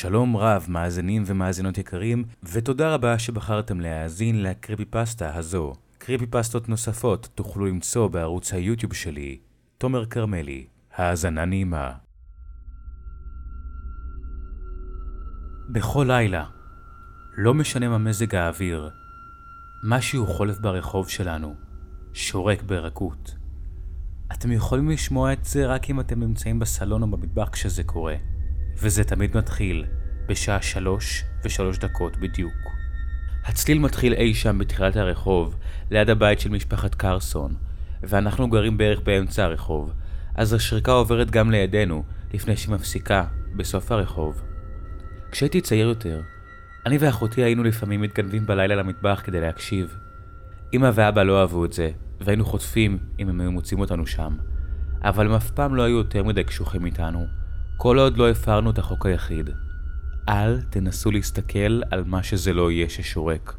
שלום 0.00 0.36
רב, 0.36 0.66
מאזינים 0.68 1.22
ומאזינות 1.26 1.78
יקרים, 1.78 2.24
ותודה 2.42 2.94
רבה 2.94 3.18
שבחרתם 3.18 3.80
להאזין 3.80 4.42
לקריפי 4.42 4.84
פסטה 4.84 5.34
הזו. 5.34 5.72
קריפי 5.98 6.26
פסטות 6.26 6.68
נוספות 6.68 7.28
תוכלו 7.34 7.66
למצוא 7.66 8.08
בערוץ 8.08 8.52
היוטיוב 8.52 8.94
שלי, 8.94 9.38
תומר 9.78 10.06
כרמלי. 10.06 10.66
האזנה 10.96 11.44
נעימה. 11.44 11.92
בכל 15.68 16.04
לילה, 16.08 16.44
לא 17.36 17.54
משנה 17.54 17.88
מה 17.88 17.98
מזג 17.98 18.34
האוויר, 18.34 18.90
משהו 19.84 20.26
חולף 20.26 20.58
ברחוב 20.58 21.08
שלנו, 21.08 21.54
שורק 22.12 22.62
ברכות. 22.62 23.36
אתם 24.32 24.52
יכולים 24.52 24.90
לשמוע 24.90 25.32
את 25.32 25.44
זה 25.44 25.66
רק 25.66 25.90
אם 25.90 26.00
אתם 26.00 26.20
נמצאים 26.20 26.58
בסלון 26.58 27.02
או 27.02 27.06
במטבח 27.06 27.48
כשזה 27.48 27.84
קורה. 27.84 28.29
וזה 28.82 29.04
תמיד 29.04 29.36
מתחיל 29.36 29.84
בשעה 30.26 30.62
שלוש 30.62 31.24
ושלוש 31.44 31.78
דקות 31.78 32.16
בדיוק. 32.16 32.52
הצליל 33.44 33.78
מתחיל 33.78 34.12
אי 34.12 34.34
שם 34.34 34.58
בתחילת 34.58 34.96
הרחוב, 34.96 35.56
ליד 35.90 36.10
הבית 36.10 36.40
של 36.40 36.50
משפחת 36.50 36.94
קרסון, 36.94 37.54
ואנחנו 38.02 38.48
גרים 38.50 38.78
בערך 38.78 39.00
באמצע 39.00 39.44
הרחוב, 39.44 39.92
אז 40.34 40.52
השריקה 40.52 40.92
עוברת 40.92 41.30
גם 41.30 41.50
לידינו, 41.50 42.04
לפני 42.34 42.56
שהיא 42.56 42.74
מפסיקה, 42.74 43.24
בסוף 43.56 43.92
הרחוב. 43.92 44.42
כשהייתי 45.30 45.60
צעיר 45.60 45.88
יותר, 45.88 46.20
אני 46.86 46.98
ואחותי 47.00 47.42
היינו 47.42 47.62
לפעמים 47.62 48.00
מתגנבים 48.00 48.46
בלילה 48.46 48.74
למטבח 48.74 49.20
כדי 49.24 49.40
להקשיב. 49.40 49.96
אמא 50.72 50.90
ואבא 50.94 51.22
לא 51.22 51.40
אהבו 51.40 51.64
את 51.64 51.72
זה, 51.72 51.90
והיינו 52.20 52.44
חוטפים 52.44 52.98
אם 53.18 53.28
הם 53.28 53.40
היו 53.40 53.52
מוצאים 53.52 53.80
אותנו 53.80 54.06
שם. 54.06 54.36
אבל 55.02 55.26
הם 55.26 55.32
אף 55.32 55.50
פעם 55.50 55.74
לא 55.74 55.82
היו 55.82 55.96
יותר 55.96 56.24
מדי 56.24 56.44
קשוחים 56.44 56.86
איתנו, 56.86 57.39
כל 57.82 57.98
עוד 57.98 58.16
לא 58.16 58.30
הפרנו 58.30 58.70
את 58.70 58.78
החוק 58.78 59.06
היחיד. 59.06 59.50
אל 60.28 60.60
תנסו 60.70 61.10
להסתכל 61.10 61.80
על 61.90 62.04
מה 62.06 62.22
שזה 62.22 62.52
לא 62.52 62.70
יהיה 62.70 62.88
ששורק. 62.88 63.56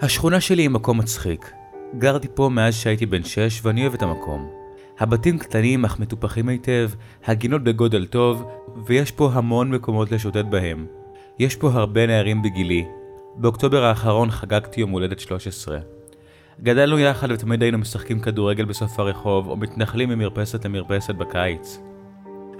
השכונה 0.00 0.40
שלי 0.40 0.62
היא 0.62 0.70
מקום 0.70 0.98
מצחיק. 0.98 1.52
גרתי 1.98 2.28
פה 2.34 2.48
מאז 2.48 2.74
שהייתי 2.74 3.06
בן 3.06 3.24
6 3.24 3.60
ואני 3.62 3.82
אוהב 3.82 3.94
את 3.94 4.02
המקום. 4.02 4.50
הבתים 5.00 5.38
קטנים 5.38 5.84
אך 5.84 6.00
מטופחים 6.00 6.48
היטב, 6.48 6.90
הגינות 7.24 7.64
בגודל 7.64 8.06
טוב, 8.06 8.44
ויש 8.86 9.10
פה 9.10 9.30
המון 9.32 9.70
מקומות 9.70 10.12
לשוטט 10.12 10.44
בהם. 10.44 10.86
יש 11.38 11.56
פה 11.56 11.70
הרבה 11.72 12.06
נערים 12.06 12.42
בגילי. 12.42 12.84
באוקטובר 13.36 13.84
האחרון 13.84 14.30
חגגתי 14.30 14.80
יום 14.80 14.90
הולדת 14.90 15.20
13. 15.20 15.78
גדלנו 16.62 16.98
יחד 16.98 17.30
ותמיד 17.30 17.62
היינו 17.62 17.78
משחקים 17.78 18.20
כדורגל 18.20 18.64
בסוף 18.64 18.98
הרחוב, 18.98 19.48
או 19.48 19.56
מתנחלים 19.56 20.08
ממרפסת 20.08 20.64
למרפסת 20.64 21.14
בקיץ. 21.14 21.91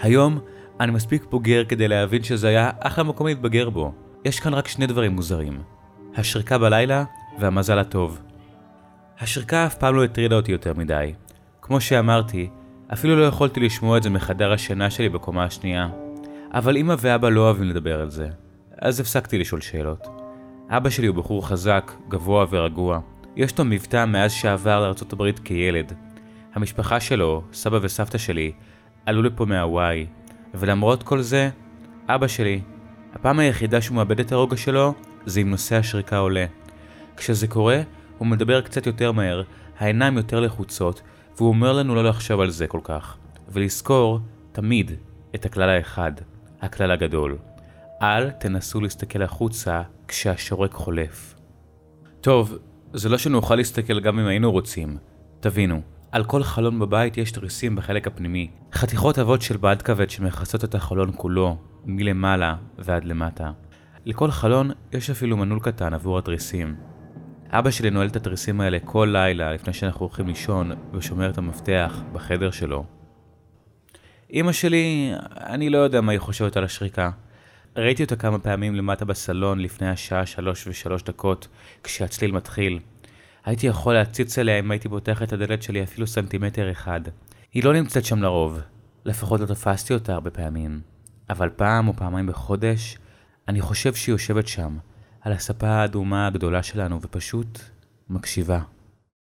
היום 0.03 0.39
אני 0.81 0.93
מספיק 0.93 1.25
בוגר 1.31 1.65
כדי 1.65 1.89
להבין 1.89 2.23
שזה 2.23 2.49
היה 2.49 2.71
אחלה 2.81 3.05
מקום 3.05 3.27
להתבגר 3.27 3.71
בו. 3.71 3.93
יש 4.25 4.41
כאן 4.41 4.55
רק 4.55 4.69
שני 4.69 4.87
דברים 4.87 5.13
מוזרים. 5.13 5.63
השריקה 6.17 6.59
בלילה 6.59 7.05
והמזל 7.39 7.79
הטוב. 7.79 8.21
השריקה 9.21 9.67
אף 9.67 9.75
פעם 9.75 9.95
לא 9.97 10.05
הטרידה 10.05 10.37
אותי 10.37 10.53
יותר 10.53 10.75
מדי. 10.75 11.13
כמו 11.63 11.81
שאמרתי, 11.81 12.49
אפילו 12.93 13.17
לא 13.17 13.25
יכולתי 13.25 13.61
לשמוע 13.61 13.99
את 13.99 14.03
זה 14.03 14.11
מחדר 14.11 14.53
השינה 14.53 14.91
שלי 14.91 15.09
בקומה 15.09 15.45
השנייה. 15.45 15.89
אבל 16.55 16.77
אמא 16.77 16.95
ואבא 16.99 17.29
לא 17.29 17.41
אוהבים 17.41 17.69
לדבר 17.69 18.01
על 18.01 18.11
זה, 18.11 18.29
אז 18.79 19.01
הפסקתי 19.01 19.39
לשאול 19.39 19.61
שאלות. 19.61 20.07
אבא 20.69 20.91
שלי 20.91 21.07
הוא 21.07 21.17
בחור 21.17 21.49
חזק, 21.49 21.93
גבוה 22.09 22.47
ורגוע. 22.51 23.01
יש 23.37 23.59
לו 23.59 23.65
מבטא 23.65 24.05
מאז 24.05 24.33
שעבר 24.33 24.81
לארה"ב 24.81 25.31
כילד. 25.45 25.93
המשפחה 26.55 27.01
שלו, 27.01 27.43
סבא 27.53 27.79
וסבתא 27.83 28.19
שלי, 28.19 28.53
עלו 29.07 29.23
לפה 29.23 29.45
מהוואי, 29.45 30.07
ולמרות 30.55 31.03
כל 31.03 31.23
זה, 31.23 31.51
אבא 32.09 32.27
שלי, 32.27 32.61
הפעם 33.13 33.39
היחידה 33.39 33.81
שהוא 33.81 33.97
מאבד 33.97 34.21
את 34.21 34.33
הרוגע 34.33 34.57
שלו, 34.57 34.95
זה 35.27 35.41
אם 35.41 35.51
נושא 35.51 35.77
השריקה 35.77 36.19
עולה. 36.19 36.47
כשזה 37.17 37.47
קורה, 37.47 37.81
הוא 38.19 38.29
מדבר 38.29 38.61
קצת 38.61 38.87
יותר 38.87 39.13
מהר, 39.13 39.43
העיניים 39.79 40.17
יותר 40.17 40.41
לחוצות, 40.41 41.03
והוא 41.37 41.49
אומר 41.49 41.73
לנו 41.73 41.95
לא 41.95 42.05
לחשוב 42.05 42.41
על 42.41 42.51
זה 42.51 42.67
כל 42.67 42.81
כך, 42.85 43.17
ולזכור, 43.49 44.21
תמיד, 44.53 44.91
את 45.35 45.45
הכלל 45.45 45.69
האחד, 45.69 46.13
הכלל 46.61 46.91
הגדול. 46.91 47.39
אל 48.03 48.31
תנסו 48.31 48.81
להסתכל 48.81 49.23
החוצה 49.23 49.83
כשהשורק 50.09 50.73
חולף. 50.73 51.35
טוב, 52.21 52.59
זה 52.93 53.09
לא 53.09 53.19
שנוכל 53.19 53.55
להסתכל 53.55 54.01
גם 54.01 54.19
אם 54.19 54.27
היינו 54.27 54.53
רוצים. 54.53 54.97
תבינו, 55.41 55.81
על 56.13 56.25
כל 56.25 56.43
חלון 56.43 56.79
בבית 56.79 57.19
יש 57.19 57.33
תריסים 57.33 57.77
בחלק 57.77 58.07
הפנימי, 58.07 58.51
חתיכות 58.73 59.19
עבות 59.19 59.43
של 59.43 59.57
בד 59.57 59.83
כבד 59.83 60.11
שמכסות 60.11 60.65
את 60.65 60.75
החלון 60.75 61.11
כולו, 61.17 61.57
מלמעלה 61.85 62.57
ועד 62.79 63.05
למטה. 63.05 63.51
לכל 64.05 64.31
חלון 64.31 64.71
יש 64.93 65.11
אפילו 65.11 65.37
מנעול 65.37 65.61
קטן 65.61 65.95
עבור 65.95 66.19
התריסים. 66.19 66.77
אבא 67.51 67.71
שלי 67.71 67.91
נועל 67.91 68.07
את 68.07 68.17
התריסים 68.17 68.61
האלה 68.61 68.79
כל 68.85 69.09
לילה 69.13 69.53
לפני 69.53 69.73
שאנחנו 69.73 70.07
הולכים 70.07 70.27
לישון 70.27 70.73
ושומר 70.93 71.31
את 71.31 71.39
המפתח 71.39 72.03
בחדר 72.13 72.51
שלו. 72.51 72.85
אמא 74.33 74.53
שלי, 74.53 75.13
אני 75.37 75.71
לא 75.71 75.79
יודע 75.79 76.01
מה 76.01 76.13
היא 76.13 76.21
חושבת 76.21 76.57
על 76.57 76.65
השריקה. 76.65 77.11
ראיתי 77.77 78.03
אותה 78.03 78.17
כמה 78.17 78.39
פעמים 78.39 78.75
למטה 78.75 79.05
בסלון 79.05 79.61
לפני 79.61 79.89
השעה 79.89 80.27
שלוש 80.27 80.67
ושלוש 80.67 81.03
דקות 81.03 81.49
כשהצליל 81.83 82.33
מתחיל. 82.33 82.79
הייתי 83.45 83.67
יכול 83.67 83.95
להציץ 83.95 84.39
עליה 84.39 84.59
אם 84.59 84.71
הייתי 84.71 84.89
פותח 84.89 85.23
את 85.23 85.33
הדלת 85.33 85.63
שלי 85.63 85.83
אפילו 85.83 86.07
סנטימטר 86.07 86.71
אחד. 86.71 87.01
היא 87.53 87.65
לא 87.65 87.73
נמצאת 87.73 88.05
שם 88.05 88.23
לרוב, 88.23 88.61
לפחות 89.05 89.41
לא 89.41 89.47
תפסתי 89.47 89.95
אותה 89.95 90.15
הרבה 90.15 90.31
פעמים. 90.31 90.81
אבל 91.31 91.49
פעם 91.57 91.89
או 91.89 91.93
פעמיים 91.93 92.27
בחודש, 92.27 92.99
אני 93.49 93.61
חושב 93.61 93.95
שהיא 93.95 94.13
יושבת 94.13 94.47
שם, 94.47 94.79
על 95.21 95.33
הספה 95.33 95.69
האדומה 95.69 96.27
הגדולה 96.27 96.63
שלנו, 96.63 97.03
ופשוט 97.03 97.59
מקשיבה. 98.09 98.61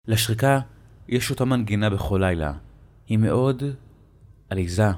לשריקה 0.08 0.60
יש 1.08 1.32
אותה 1.32 1.46
מנגינה 1.46 1.90
בכל 1.90 2.20
לילה. 2.24 2.54
היא 3.08 3.18
מאוד 3.18 3.64
עליזה. 4.50 4.92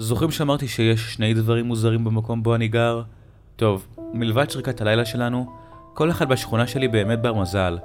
זוכרים 0.00 0.30
שאמרתי 0.30 0.68
שיש 0.68 1.14
שני 1.14 1.34
דברים 1.34 1.66
מוזרים 1.66 2.04
במקום 2.04 2.42
בו 2.42 2.54
אני 2.54 2.68
גר? 2.68 3.02
טוב, 3.56 3.86
מלבד 4.14 4.50
שריקת 4.50 4.80
הלילה 4.80 5.04
שלנו, 5.04 5.46
כל 5.94 6.10
אחד 6.10 6.28
בשכונה 6.28 6.66
שלי 6.66 6.88
באמת 6.88 7.22
בר 7.22 7.34
מזל. 7.34 7.78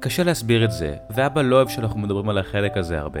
קשה 0.00 0.22
להסביר 0.22 0.64
את 0.64 0.70
זה, 0.70 0.96
ואבא 1.10 1.42
לא 1.42 1.56
אוהב 1.56 1.68
שאנחנו 1.68 2.00
מדברים 2.00 2.28
על 2.28 2.38
החלק 2.38 2.76
הזה 2.76 2.98
הרבה. 2.98 3.20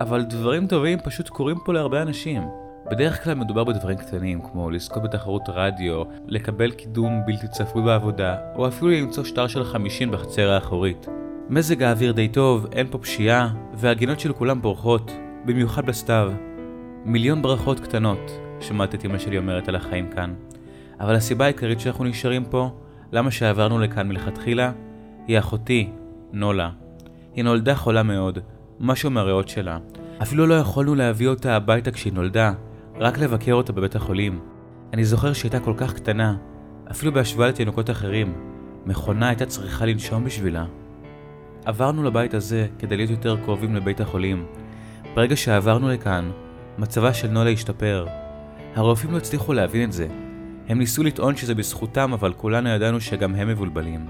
אבל 0.00 0.22
דברים 0.22 0.66
טובים 0.66 0.98
פשוט 1.04 1.28
קורים 1.28 1.56
פה 1.64 1.72
להרבה 1.72 2.02
אנשים. 2.02 2.42
בדרך 2.90 3.24
כלל 3.24 3.34
מדובר 3.34 3.64
בדברים 3.64 3.96
קטנים, 3.96 4.40
כמו 4.40 4.70
לזכות 4.70 5.02
בתחרות 5.02 5.42
רדיו, 5.48 6.02
לקבל 6.26 6.70
קידום 6.70 7.20
בלתי 7.26 7.48
צפוי 7.48 7.82
בעבודה, 7.82 8.36
או 8.54 8.68
אפילו 8.68 8.90
למצוא 8.90 9.24
שטר 9.24 9.46
של 9.46 9.64
50 9.64 10.10
בחצר 10.10 10.50
האחורית. 10.50 11.06
מזג 11.48 11.82
האוויר 11.82 12.12
די 12.12 12.28
טוב, 12.28 12.66
אין 12.72 12.86
פה 12.90 12.98
פשיעה, 12.98 13.54
והגינות 13.74 14.20
של 14.20 14.32
כולם 14.32 14.62
בורחות, 14.62 15.12
במיוחד 15.44 15.86
בסתיו. 15.86 16.32
מיליון 17.04 17.42
ברכות 17.42 17.80
קטנות, 17.80 18.30
שמעת 18.60 18.94
את 18.94 19.04
אמא 19.04 19.18
שלי 19.18 19.38
אומרת 19.38 19.68
על 19.68 19.76
החיים 19.76 20.10
כאן. 20.10 20.34
אבל 21.00 21.14
הסיבה 21.14 21.44
העיקרית 21.44 21.80
שאנחנו 21.80 22.04
נשארים 22.04 22.44
פה, 22.44 22.70
למה 23.12 23.30
שעברנו 23.30 23.78
לכאן 23.78 24.08
מלכתחילה, 24.08 24.72
היא 25.26 25.38
אחותי, 25.38 25.90
נולה. 26.32 26.70
היא 27.34 27.44
נולדה 27.44 27.74
חולה 27.74 28.02
מאוד, 28.02 28.38
משהו 28.80 29.10
מהריאות 29.10 29.48
שלה. 29.48 29.78
אפילו 30.22 30.46
לא 30.46 30.54
יכולנו 30.54 30.94
להביא 30.94 31.28
אותה 31.28 31.56
הביתה 31.56 31.90
כשהיא 31.90 32.12
נולדה, 32.12 32.52
רק 32.98 33.18
לבקר 33.18 33.52
אותה 33.52 33.72
בבית 33.72 33.96
החולים. 33.96 34.40
אני 34.92 35.04
זוכר 35.04 35.32
שהיא 35.32 35.50
הייתה 35.52 35.64
כל 35.64 35.74
כך 35.76 35.94
קטנה, 35.94 36.36
אפילו 36.90 37.12
בהשוואה 37.12 37.48
לתינוקות 37.48 37.90
אחרים. 37.90 38.34
מכונה 38.86 39.28
הייתה 39.28 39.46
צריכה 39.46 39.86
לנשום 39.86 40.24
בשבילה. 40.24 40.64
עברנו 41.64 42.02
לבית 42.02 42.34
הזה 42.34 42.66
כדי 42.78 42.96
להיות 42.96 43.10
יותר 43.10 43.36
קרובים 43.36 43.76
לבית 43.76 44.00
החולים. 44.00 44.46
ברגע 45.14 45.36
שעברנו 45.36 45.88
לכאן, 45.88 46.30
מצבה 46.80 47.14
של 47.14 47.28
נולה 47.28 47.50
השתפר. 47.50 48.06
הרופאים 48.74 49.12
לא 49.12 49.16
הצליחו 49.16 49.52
להבין 49.52 49.88
את 49.88 49.92
זה. 49.92 50.08
הם 50.68 50.78
ניסו 50.78 51.02
לטעון 51.02 51.36
שזה 51.36 51.54
בזכותם, 51.54 52.12
אבל 52.12 52.32
כולנו 52.32 52.68
ידענו 52.68 53.00
שגם 53.00 53.34
הם 53.34 53.48
מבולבלים. 53.48 54.06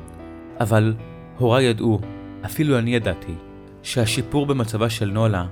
אבל 0.61 0.95
הוריי 1.39 1.65
ידעו, 1.65 2.01
אפילו 2.45 2.79
אני 2.79 2.95
ידעתי, 2.95 3.35
שהשיפור 3.83 4.47
במצבה 4.47 4.91
של 4.91 5.11
נולה 5.11 5.47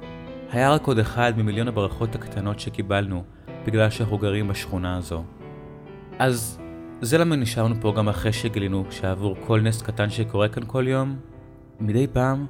היה 0.50 0.72
רק 0.72 0.86
עוד 0.86 0.98
אחד 0.98 1.32
ממיליון 1.36 1.68
הברכות 1.68 2.14
הקטנות 2.14 2.60
שקיבלנו 2.60 3.24
בגלל 3.66 3.90
שאנחנו 3.90 4.18
גרים 4.18 4.48
בשכונה 4.48 4.96
הזו. 4.96 5.24
אז 6.18 6.58
זה 7.00 7.18
למה 7.18 7.36
נשארנו 7.36 7.74
פה 7.80 7.92
גם 7.96 8.08
אחרי 8.08 8.32
שגילינו 8.32 8.84
שעבור 8.90 9.36
כל 9.46 9.60
נס 9.60 9.82
קטן 9.82 10.10
שקורה 10.10 10.48
כאן 10.48 10.62
כל 10.66 10.88
יום, 10.88 11.16
מדי 11.80 12.06
פעם 12.06 12.46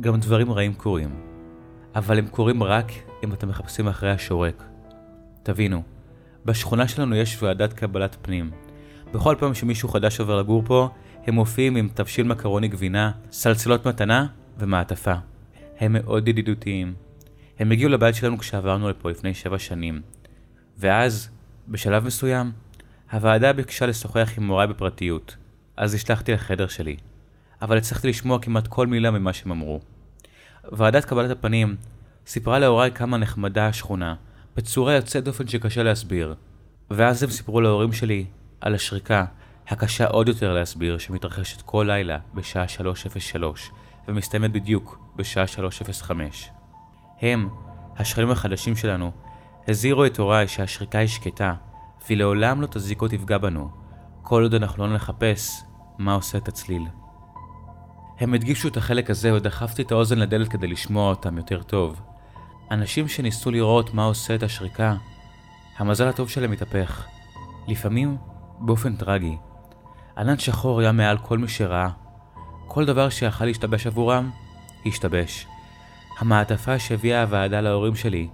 גם 0.00 0.20
דברים 0.20 0.52
רעים 0.52 0.74
קורים. 0.74 1.29
אבל 1.94 2.18
הם 2.18 2.26
קורים 2.26 2.62
רק 2.62 2.92
אם 3.24 3.32
אתם 3.32 3.48
מחפשים 3.48 3.88
אחרי 3.88 4.10
השורק. 4.10 4.64
תבינו, 5.42 5.82
בשכונה 6.44 6.88
שלנו 6.88 7.16
יש 7.16 7.42
ועדת 7.42 7.72
קבלת 7.72 8.16
פנים. 8.22 8.50
בכל 9.14 9.34
פעם 9.38 9.54
שמישהו 9.54 9.88
חדש 9.88 10.20
עובר 10.20 10.38
לגור 10.40 10.62
פה, 10.66 10.88
הם 11.26 11.34
מופיעים 11.34 11.76
עם 11.76 11.88
תבשיל 11.94 12.26
מקרוני 12.26 12.68
גבינה, 12.68 13.10
סלסלות 13.32 13.86
מתנה 13.86 14.26
ומעטפה. 14.58 15.14
הם 15.78 15.92
מאוד 15.92 16.28
ידידותיים. 16.28 16.94
הם 17.58 17.70
הגיעו 17.72 17.90
לבית 17.90 18.14
שלנו 18.14 18.38
כשעברנו 18.38 18.90
לפה 18.90 19.10
לפני 19.10 19.34
שבע 19.34 19.58
שנים. 19.58 20.02
ואז, 20.78 21.28
בשלב 21.68 22.04
מסוים, 22.04 22.52
הוועדה 23.12 23.52
ביקשה 23.52 23.86
לשוחח 23.86 24.30
עם 24.36 24.46
מוריי 24.46 24.66
בפרטיות, 24.66 25.36
אז 25.76 25.94
השלחתי 25.94 26.32
לחדר 26.32 26.66
שלי. 26.66 26.96
אבל 27.62 27.76
הצלחתי 27.76 28.08
לשמוע 28.08 28.38
כמעט 28.42 28.66
כל 28.66 28.86
מילה 28.86 29.10
ממה 29.10 29.32
שהם 29.32 29.50
אמרו. 29.50 29.80
ועדת 30.72 31.04
קבלת 31.04 31.30
הפנים 31.30 31.76
סיפרה 32.26 32.58
להוריי 32.58 32.90
כמה 32.92 33.16
נחמדה 33.16 33.66
השכונה, 33.66 34.14
בצורה 34.56 34.94
יוצאת 34.94 35.24
דופן 35.24 35.48
שקשה 35.48 35.82
להסביר. 35.82 36.34
ואז 36.90 37.22
הם 37.22 37.30
סיפרו 37.30 37.60
להורים 37.60 37.92
שלי 37.92 38.26
על 38.60 38.74
השריקה, 38.74 39.24
הקשה 39.68 40.06
עוד 40.06 40.28
יותר 40.28 40.52
להסביר, 40.52 40.98
שמתרחשת 40.98 41.62
כל 41.62 41.84
לילה 41.88 42.18
בשעה 42.34 42.64
3:03 43.34 43.36
ומסתיימת 44.08 44.52
בדיוק 44.52 44.98
בשעה 45.16 45.44
3:05. 45.46 46.10
הם, 47.20 47.48
השכנים 47.96 48.30
החדשים 48.30 48.76
שלנו, 48.76 49.12
הזהירו 49.68 50.06
את 50.06 50.18
הוריי 50.18 50.48
שהשריקה 50.48 50.98
היא 50.98 51.08
שקטה, 51.08 51.54
והיא 52.06 52.18
לעולם 52.18 52.60
לא 52.60 52.66
תזיק 52.66 53.02
או 53.02 53.08
תפגע 53.08 53.38
בנו, 53.38 53.70
כל 54.22 54.42
עוד 54.42 54.54
אנחנו 54.54 54.86
לא 54.86 54.94
נחפש 54.94 55.62
מה 55.98 56.14
עושה 56.14 56.38
את 56.38 56.48
הצליל. 56.48 56.82
הם 58.20 58.34
הדגישו 58.34 58.68
את 58.68 58.76
החלק 58.76 59.10
הזה 59.10 59.34
ודחפתי 59.34 59.82
את 59.82 59.92
האוזן 59.92 60.18
לדלת 60.18 60.48
כדי 60.48 60.66
לשמוע 60.66 61.10
אותם 61.10 61.36
יותר 61.36 61.62
טוב. 61.62 62.00
אנשים 62.70 63.08
שניסו 63.08 63.50
לראות 63.50 63.94
מה 63.94 64.04
עושה 64.04 64.34
את 64.34 64.42
השריקה, 64.42 64.94
המזל 65.76 66.08
הטוב 66.08 66.28
שלהם 66.28 66.52
התהפך. 66.52 67.06
לפעמים 67.68 68.16
באופן 68.58 68.96
טרגי. 68.96 69.36
ענן 70.18 70.38
שחור 70.38 70.80
היה 70.80 70.92
מעל 70.92 71.18
כל 71.18 71.38
מי 71.38 71.48
שראה. 71.48 71.88
כל 72.66 72.84
דבר 72.84 73.08
שיכל 73.08 73.44
להשתבש 73.44 73.86
עבורם, 73.86 74.30
השתבש. 74.86 75.46
המעטפה 76.18 76.78
שהביאה 76.78 77.22
הוועדה 77.22 77.60
להורים 77.60 77.94
שלי 77.94 78.28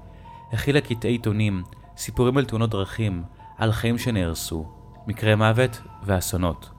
הכילה 0.53 0.81
קטעי 0.81 1.11
עיתונים, 1.11 1.63
סיפורים 1.97 2.37
על 2.37 2.45
תאונות 2.45 2.71
דרכים, 2.71 3.23
על 3.59 3.73
חיים 3.73 3.99
שנהרסו, 3.99 4.67
מקרי 5.07 5.35
מוות 5.35 5.81
ואסונות. 6.03 6.71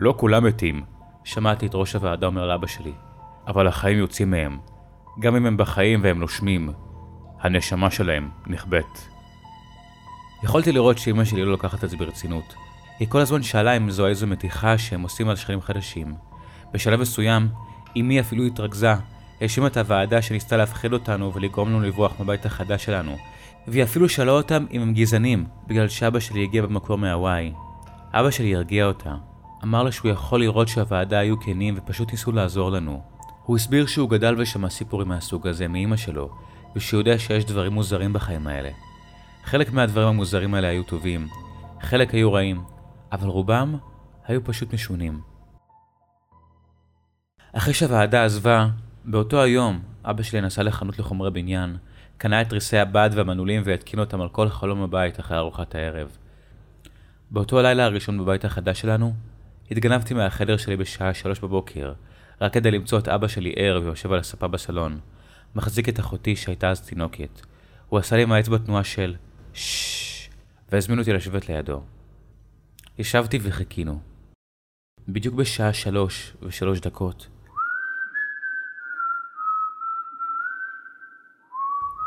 לא 0.00 0.14
כולם 0.16 0.44
מתים, 0.44 0.95
שמעתי 1.26 1.66
את 1.66 1.74
ראש 1.74 1.94
הוועדה 1.94 2.26
אומר 2.26 2.46
לאבא 2.46 2.66
שלי, 2.66 2.92
אבל 3.46 3.66
החיים 3.66 3.98
יוצאים 3.98 4.30
מהם. 4.30 4.58
גם 5.20 5.36
אם 5.36 5.46
הם 5.46 5.56
בחיים 5.56 6.00
והם 6.02 6.18
נושמים, 6.18 6.70
הנשמה 7.40 7.90
שלהם 7.90 8.30
נכבאת. 8.46 8.98
יכולתי 10.42 10.72
לראות 10.72 10.98
שאמא 10.98 11.24
שלי 11.24 11.44
לא 11.44 11.50
לוקחת 11.50 11.84
את 11.84 11.90
זה 11.90 11.96
ברצינות. 11.96 12.54
היא 12.98 13.08
כל 13.08 13.20
הזמן 13.20 13.42
שאלה 13.42 13.76
אם 13.76 13.90
זו 13.90 14.06
איזו 14.06 14.26
מתיחה 14.26 14.78
שהם 14.78 15.02
עושים 15.02 15.28
על 15.28 15.36
שכנים 15.36 15.60
חדשים. 15.60 16.14
בשלב 16.72 17.00
מסוים, 17.00 17.48
אמי 17.96 18.20
אפילו 18.20 18.44
התרכזה, 18.44 18.94
האשימה 19.40 19.66
את 19.66 19.76
הוועדה 19.76 20.22
שניסתה 20.22 20.56
להפחיד 20.56 20.92
אותנו 20.92 21.34
ולגרום 21.34 21.68
לנו 21.68 21.80
לברוח 21.80 22.12
מהבית 22.18 22.46
החדש 22.46 22.84
שלנו, 22.84 23.16
והיא 23.68 23.82
אפילו 23.82 24.08
שאלה 24.08 24.32
אותם 24.32 24.66
אם 24.70 24.82
הם 24.82 24.94
גזענים, 24.94 25.46
בגלל 25.66 25.88
שאבא 25.88 26.20
שלי 26.20 26.42
הגיע 26.42 26.62
במקור 26.62 26.98
מהוואי. 26.98 27.52
אבא 28.12 28.30
שלי 28.30 28.56
הרגיע 28.56 28.86
אותה. 28.86 29.14
אמר 29.66 29.82
לה 29.82 29.92
שהוא 29.92 30.10
יכול 30.10 30.40
לראות 30.40 30.68
שהוועדה 30.68 31.18
היו 31.18 31.40
כנים 31.40 31.74
ופשוט 31.76 32.10
ניסו 32.10 32.32
לעזור 32.32 32.70
לנו. 32.70 33.02
הוא 33.42 33.56
הסביר 33.56 33.86
שהוא 33.86 34.10
גדל 34.10 34.34
ושמע 34.38 34.70
סיפורים 34.70 35.08
מהסוג 35.08 35.46
הזה 35.46 35.68
מאמא 35.68 35.96
שלו, 35.96 36.30
ושהוא 36.76 37.00
יודע 37.00 37.18
שיש 37.18 37.44
דברים 37.44 37.72
מוזרים 37.72 38.12
בחיים 38.12 38.46
האלה. 38.46 38.70
חלק 39.44 39.72
מהדברים 39.72 40.08
המוזרים 40.08 40.54
האלה 40.54 40.68
היו 40.68 40.82
טובים, 40.82 41.28
חלק 41.80 42.14
היו 42.14 42.32
רעים, 42.32 42.64
אבל 43.12 43.28
רובם 43.28 43.76
היו 44.26 44.44
פשוט 44.44 44.74
משונים. 44.74 45.20
אחרי 47.52 47.74
שהוועדה 47.74 48.24
עזבה, 48.24 48.68
באותו 49.04 49.42
היום 49.42 49.82
אבא 50.04 50.22
שלי 50.22 50.40
נסע 50.40 50.62
לחנות 50.62 50.98
לחומרי 50.98 51.30
בניין, 51.30 51.76
קנה 52.18 52.42
את 52.42 52.48
תריסי 52.48 52.78
הבד 52.78 53.10
והמנעולים 53.14 53.62
והתקין 53.64 54.00
אותם 54.00 54.20
על 54.20 54.28
כל 54.28 54.48
חלום 54.48 54.82
הבית 54.82 55.20
אחרי 55.20 55.36
ארוחת 55.38 55.74
הערב. 55.74 56.16
באותו 57.30 57.58
הלילה 57.58 57.84
הראשון 57.84 58.18
בבית 58.18 58.44
החדש 58.44 58.80
שלנו, 58.80 59.14
התגנבתי 59.70 60.14
מהחדר 60.14 60.56
שלי 60.56 60.76
בשעה 60.76 61.14
שלוש 61.14 61.40
בבוקר, 61.40 61.92
רק 62.40 62.52
כדי 62.52 62.70
למצוא 62.70 62.98
את 62.98 63.08
אבא 63.08 63.28
שלי 63.28 63.52
ער 63.56 63.80
ויושב 63.84 64.12
על 64.12 64.18
הספה 64.18 64.48
בסלון, 64.48 65.00
מחזיק 65.54 65.88
את 65.88 66.00
אחותי 66.00 66.36
שהייתה 66.36 66.70
אז 66.70 66.80
תינוקת. 66.80 67.40
הוא 67.88 67.98
עשה 67.98 68.16
לי 68.16 68.22
עם 68.22 68.32
האצבע 68.32 68.58
תנועה 68.58 68.84
של 68.84 69.16
ששש, 69.54 70.30
והזמין 70.72 70.98
אותי 70.98 71.12
לשבת 71.12 71.48
לידו. 71.48 71.82
ישבתי 72.98 73.38
וחיכינו. 73.42 74.00
בדיוק 75.08 75.34
בשעה 75.34 75.72
שלוש 75.72 76.36
ושלוש 76.42 76.80
דקות. 76.80 77.28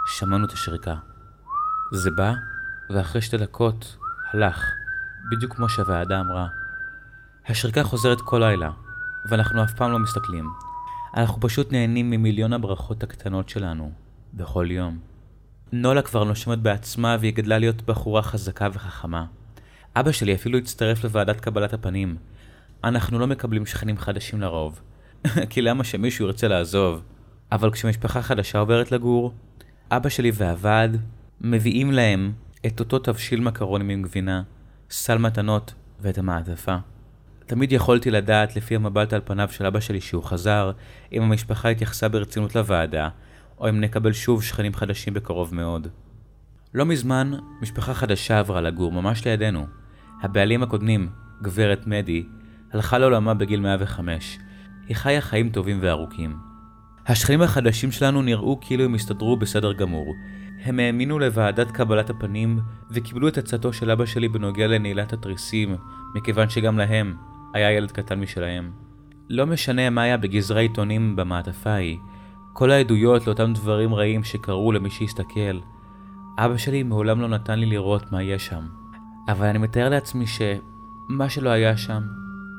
שמענו 0.08 0.46
את 0.46 0.52
השריקה. 0.52 0.96
זה 1.92 2.12
בא, 2.12 2.34
ואחרי 2.90 3.22
שתי 3.22 3.38
דקות 3.38 3.98
הלך, 4.32 4.66
בדיוק 5.32 5.56
כמו 5.56 5.70
שהוועדה 5.70 6.20
אמרה. 6.20 6.59
השריקה 7.50 7.84
חוזרת 7.84 8.22
כל 8.22 8.40
לילה, 8.40 8.72
ואנחנו 9.30 9.64
אף 9.64 9.74
פעם 9.74 9.92
לא 9.92 10.00
מסתכלים. 10.00 10.50
אנחנו 11.18 11.42
פשוט 11.42 11.72
נהנים 11.72 12.10
ממיליון 12.10 12.54
הברכות 12.54 13.04
הקטנות 13.04 13.50
שלנו, 13.50 13.92
בכל 14.34 14.68
יום. 14.72 15.00
נולה 15.72 16.02
כבר 16.02 16.24
נושמת 16.24 16.60
בעצמה 16.60 17.18
והיא 17.20 17.34
גדלה 17.34 17.58
להיות 17.58 17.82
בחורה 17.82 18.22
חזקה 18.22 18.68
וחכמה. 18.74 19.26
אבא 19.96 20.12
שלי 20.12 20.36
אפילו 20.36 20.58
הצטרף 20.58 21.04
לוועדת 21.04 21.42
קבלת 21.42 21.74
הפנים. 21.74 22.18
אנחנו 22.84 23.20
לא 23.20 23.28
מקבלים 23.28 23.66
שכנים 23.66 23.98
חדשים 23.98 24.42
לרוב. 24.42 24.82
כי 25.50 25.62
למה 25.62 25.84
שמישהו 25.84 26.26
ירצה 26.26 26.48
לעזוב? 26.48 27.02
אבל 27.52 27.72
כשמשפחה 27.72 28.22
חדשה 28.22 28.60
עוברת 28.60 28.92
לגור, 28.92 29.34
אבא 29.92 30.10
שלי 30.10 30.32
והוועד 30.34 30.98
מביאים 31.42 31.92
להם 31.92 32.34
את 32.66 32.80
אותו 32.80 33.00
תבשיל 33.00 33.40
מקרונים 33.40 33.90
עם 33.90 34.02
גבינה, 34.02 34.44
סל 34.90 35.18
מתנות 35.18 35.74
ואת 36.02 36.18
המעטפה. 36.18 36.78
תמיד 37.50 37.72
יכולתי 37.72 38.12
לדעת 38.12 38.56
לפי 38.56 38.76
המבט 38.76 39.14
על 39.14 39.22
פניו 39.26 39.48
של 39.52 39.66
אבא 39.66 39.80
שלי 39.80 40.02
שהוא 40.02 40.24
חזר, 40.24 40.72
אם 41.14 41.22
המשפחה 41.22 41.70
התייחסה 41.70 42.08
ברצינות 42.08 42.56
לוועדה, 42.56 43.10
או 43.58 43.70
אם 43.70 43.82
נקבל 43.82 44.14
שוב 44.14 44.44
שכנים 44.44 44.74
חדשים 44.74 45.14
בקרוב 45.14 45.56
מאוד. 45.56 45.88
לא 46.74 46.86
מזמן, 46.86 47.32
משפחה 47.62 47.94
חדשה 47.94 48.40
עברה 48.40 48.62
לגור 48.62 48.92
ממש 48.92 49.26
לידינו. 49.26 49.68
הבעלים 50.22 50.64
הקודמים, 50.64 51.10
גברת 51.42 51.88
מדי, 51.88 52.26
הלכה 52.74 52.98
לעולמה 52.98 53.34
בגיל 53.34 53.60
105. 53.60 54.40
היא 54.88 54.96
חיה 54.96 55.22
חיים 55.22 55.50
טובים 55.50 55.80
וארוכים. 55.82 56.38
השכנים 57.08 57.42
החדשים 57.42 57.92
שלנו 57.92 58.22
נראו 58.22 58.60
כאילו 58.62 58.84
הם 58.84 58.96
הסתדרו 58.96 59.38
בסדר 59.38 59.74
גמור. 59.74 60.16
הם 60.64 60.80
האמינו 60.80 61.20
לוועדת 61.20 61.72
קבלת 61.72 62.10
הפנים 62.10 62.60
וקיבלו 62.92 63.28
את 63.28 63.38
עצתו 63.38 63.74
של 63.74 63.92
אבא 63.92 64.06
שלי 64.06 64.28
בנוגע 64.28 64.68
לנעילת 64.68 65.14
התריסים, 65.14 65.76
מכיוון 66.16 66.50
שגם 66.50 66.78
להם 66.78 67.16
היה 67.54 67.72
ילד 67.72 67.92
קטן 67.92 68.20
משלהם. 68.20 68.72
לא 69.30 69.46
משנה 69.46 69.90
מה 69.90 70.02
היה 70.02 70.18
בגזרי 70.18 70.62
עיתונים 70.62 71.16
במעטפה 71.16 71.70
ההיא, 71.70 71.98
כל 72.54 72.72
העדויות 72.72 73.28
לאותם 73.28 73.54
דברים 73.54 73.94
רעים 73.94 74.24
שקרו 74.24 74.72
למי 74.72 74.90
שהסתכל. 74.90 75.60
אבא 76.38 76.58
שלי 76.58 76.84
מעולם 76.84 77.22
לא 77.22 77.28
נתן 77.28 77.60
לי 77.60 77.66
לראות 77.66 78.12
מה 78.12 78.24
יש 78.24 78.46
שם. 78.46 78.68
אבל 79.28 79.48
אני 79.48 79.58
מתאר 79.58 79.90
לעצמי 79.90 80.26
שמה 80.28 81.30
שלא 81.30 81.50
היה 81.50 81.78
שם, 81.78 82.04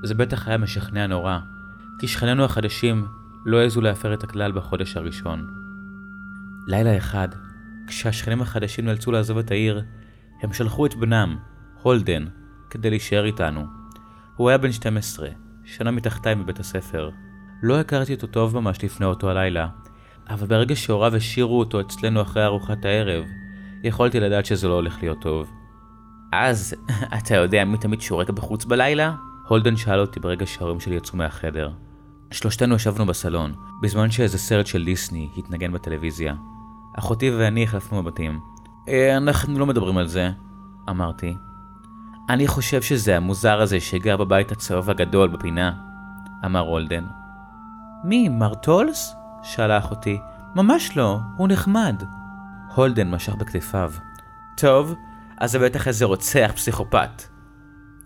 זה 0.04 0.14
בטח 0.14 0.48
היה 0.48 0.58
משכנע 0.58 1.06
נורא, 1.06 1.38
כי 1.98 2.08
שכנינו 2.08 2.44
החדשים 2.44 3.06
לא 3.46 3.60
העזו 3.60 3.80
להפר 3.80 4.14
את 4.14 4.24
הכלל 4.24 4.52
בחודש 4.52 4.96
הראשון. 4.96 5.46
לילה 6.66 6.96
אחד, 6.96 7.28
כשהשכנים 7.86 8.42
החדשים 8.42 8.84
נאלצו 8.84 9.12
לעזוב 9.12 9.38
את 9.38 9.50
העיר, 9.50 9.82
הם 10.42 10.52
שלחו 10.52 10.86
את 10.86 10.94
בנם, 10.94 11.36
הולדן, 11.82 12.24
כדי 12.70 12.90
להישאר 12.90 13.24
איתנו. 13.24 13.79
הוא 14.40 14.48
היה 14.48 14.58
בן 14.58 14.72
12, 14.72 15.28
שנה 15.64 15.90
מתחתיי 15.90 16.34
בבית 16.34 16.60
הספר. 16.60 17.10
לא 17.62 17.80
הכרתי 17.80 18.14
אותו 18.14 18.26
טוב 18.26 18.54
ממש 18.60 18.84
לפני 18.84 19.06
אותו 19.06 19.30
הלילה, 19.30 19.68
אבל 20.30 20.46
ברגע 20.46 20.76
שהוריו 20.76 21.16
השאירו 21.16 21.58
אותו 21.58 21.80
אצלנו 21.80 22.22
אחרי 22.22 22.44
ארוחת 22.44 22.84
הערב, 22.84 23.24
יכולתי 23.84 24.20
לדעת 24.20 24.46
שזה 24.46 24.68
לא 24.68 24.74
הולך 24.74 24.98
להיות 25.02 25.20
טוב. 25.20 25.50
אז, 26.32 26.74
אתה 27.18 27.34
יודע 27.34 27.64
מי 27.64 27.78
תמיד 27.78 28.00
שורק 28.00 28.30
בחוץ 28.30 28.64
בלילה? 28.64 29.14
הולדן 29.48 29.76
שאל 29.76 30.00
אותי 30.00 30.20
ברגע 30.20 30.46
שההורים 30.46 30.80
שלי 30.80 30.96
יצאו 30.96 31.18
מהחדר. 31.18 31.70
שלושתנו 32.30 32.74
ישבנו 32.74 33.06
בסלון, 33.06 33.54
בזמן 33.82 34.10
שאיזה 34.10 34.38
סרט 34.38 34.66
של 34.66 34.84
דיסני 34.84 35.28
התנגן 35.36 35.72
בטלוויזיה. 35.72 36.34
אחותי 36.98 37.30
ואני 37.30 37.64
החלפנו 37.64 38.02
מבטים. 38.02 38.40
אה, 38.88 39.16
אנחנו 39.16 39.58
לא 39.58 39.66
מדברים 39.66 39.96
על 39.96 40.06
זה, 40.06 40.30
אמרתי. 40.88 41.34
אני 42.30 42.48
חושב 42.48 42.82
שזה 42.82 43.16
המוזר 43.16 43.60
הזה 43.60 43.80
שגר 43.80 44.16
בבית 44.16 44.52
הצהוב 44.52 44.90
הגדול 44.90 45.28
בפינה, 45.28 45.72
אמר 46.44 46.60
הולדן. 46.60 47.04
מי, 48.04 48.28
מר 48.28 48.54
טולס? 48.54 49.14
שאלה 49.42 49.78
אחותי. 49.78 50.18
ממש 50.54 50.96
לא, 50.96 51.20
הוא 51.36 51.48
נחמד. 51.48 52.02
הולדן 52.74 53.10
משך 53.10 53.34
בכתפיו. 53.34 53.92
טוב, 54.56 54.94
אז 55.38 55.50
זה 55.50 55.58
בטח 55.58 55.88
איזה 55.88 56.04
רוצח 56.04 56.52
פסיכופת. 56.54 57.22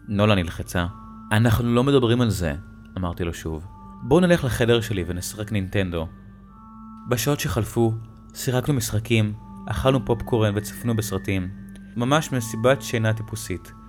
נולה 0.09 0.35
נלחצה. 0.35 0.87
אנחנו 1.33 1.75
לא 1.75 1.85
מדברים 1.85 2.21
על 2.21 2.31
זה, 2.31 2.55
אמרתי 2.99 3.25
לו 3.25 3.35
שוב. 3.35 3.67
בואו 4.03 4.21
נלך 4.21 4.45
לחדר 4.45 4.81
שלי 4.81 5.05
ונשחק 5.07 5.53
נינטנדו. 5.53 6.07
בשעות 7.09 7.41
שחלפו, 7.41 7.93
שיחקנו 8.35 8.75
משחקים, 8.75 9.33
אכלנו 9.67 10.05
פופקורן 10.05 10.53
וצפנו 10.57 10.97
בסרטים. 10.97 11.49
ממש 11.97 12.33
מסיבת 12.33 12.83
שינה 12.83 13.13
טיפוסית. 13.13 13.84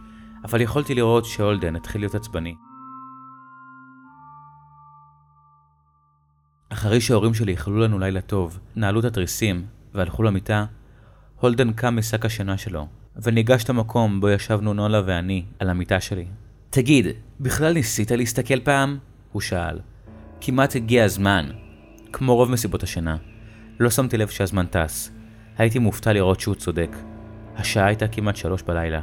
אבל 0.46 0.62
יכולתי 0.62 0.96
לראות 0.96 1.26
שהולדן 1.26 1.76
התחיל 1.76 2.02
להיות 2.02 2.16
עצבני. 2.16 2.56
אחרי 6.70 7.02
שההורים 7.02 7.34
שלי 7.34 7.52
איחלו 7.52 7.80
לנו 7.80 8.00
לילה 8.00 8.22
טוב, 8.22 8.60
נעלו 8.76 9.00
את 9.00 9.06
התריסים 9.06 9.66
והלכו 9.94 10.24
למיטה, 10.24 10.66
הולדן 11.40 11.74
קם 11.74 11.96
משק 11.96 12.26
השינה 12.26 12.58
שלו, 12.58 12.88
וניגש 13.16 13.70
למקום 13.70 14.22
בו 14.22 14.30
ישבנו 14.30 14.74
נולה 14.74 15.02
ואני 15.06 15.46
על 15.60 15.70
המיטה 15.70 16.00
שלי. 16.00 16.26
תגיד, 16.70 17.06
בכלל 17.40 17.74
ניסית 17.74 18.12
להסתכל 18.12 18.60
פעם? 18.60 18.98
הוא 19.32 19.42
שאל. 19.42 19.80
כמעט 20.42 20.76
הגיע 20.76 21.04
הזמן. 21.04 21.50
כמו 22.14 22.36
רוב 22.36 22.52
מסיבות 22.52 22.84
השינה. 22.84 23.18
לא 23.80 23.90
שמתי 23.90 24.18
לב 24.18 24.28
שהזמן 24.28 24.66
טס. 24.66 25.12
הייתי 25.58 25.80
מופתע 25.80 26.14
לראות 26.14 26.40
שהוא 26.40 26.56
צודק. 26.56 26.96
השעה 27.56 27.86
הייתה 27.86 28.08
כמעט 28.08 28.36
שלוש 28.36 28.62
בלילה. 28.62 29.02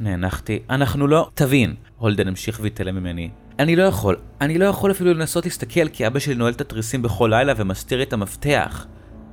נאנחתי. 0.00 0.58
אנחנו 0.70 1.06
לא... 1.06 1.30
תבין. 1.34 1.74
הולדן 1.98 2.28
המשיך 2.28 2.60
והתעלם 2.62 2.96
ממני. 2.96 3.30
אני 3.58 3.76
לא 3.76 3.82
יכול. 3.82 4.16
אני 4.40 4.58
לא 4.58 4.64
יכול 4.64 4.90
אפילו 4.90 5.14
לנסות 5.14 5.44
להסתכל 5.44 5.88
כי 5.88 6.06
אבא 6.06 6.18
שלי 6.18 6.34
נועל 6.34 6.52
את 6.52 6.60
התריסים 6.60 7.02
בכל 7.02 7.30
לילה 7.32 7.52
ומסתיר 7.56 8.02
את 8.02 8.12
המפתח. 8.12 8.86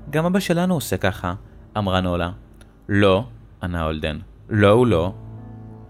גם 0.09 0.25
אבא 0.25 0.39
שלנו 0.39 0.73
עושה 0.73 0.97
ככה, 0.97 1.33
אמרה 1.77 2.01
נולה. 2.01 2.31
לא, 2.89 3.27
ענה 3.63 3.83
הולדן. 3.83 4.19
לא 4.49 4.69
הוא 4.69 4.87
לא. 4.87 5.13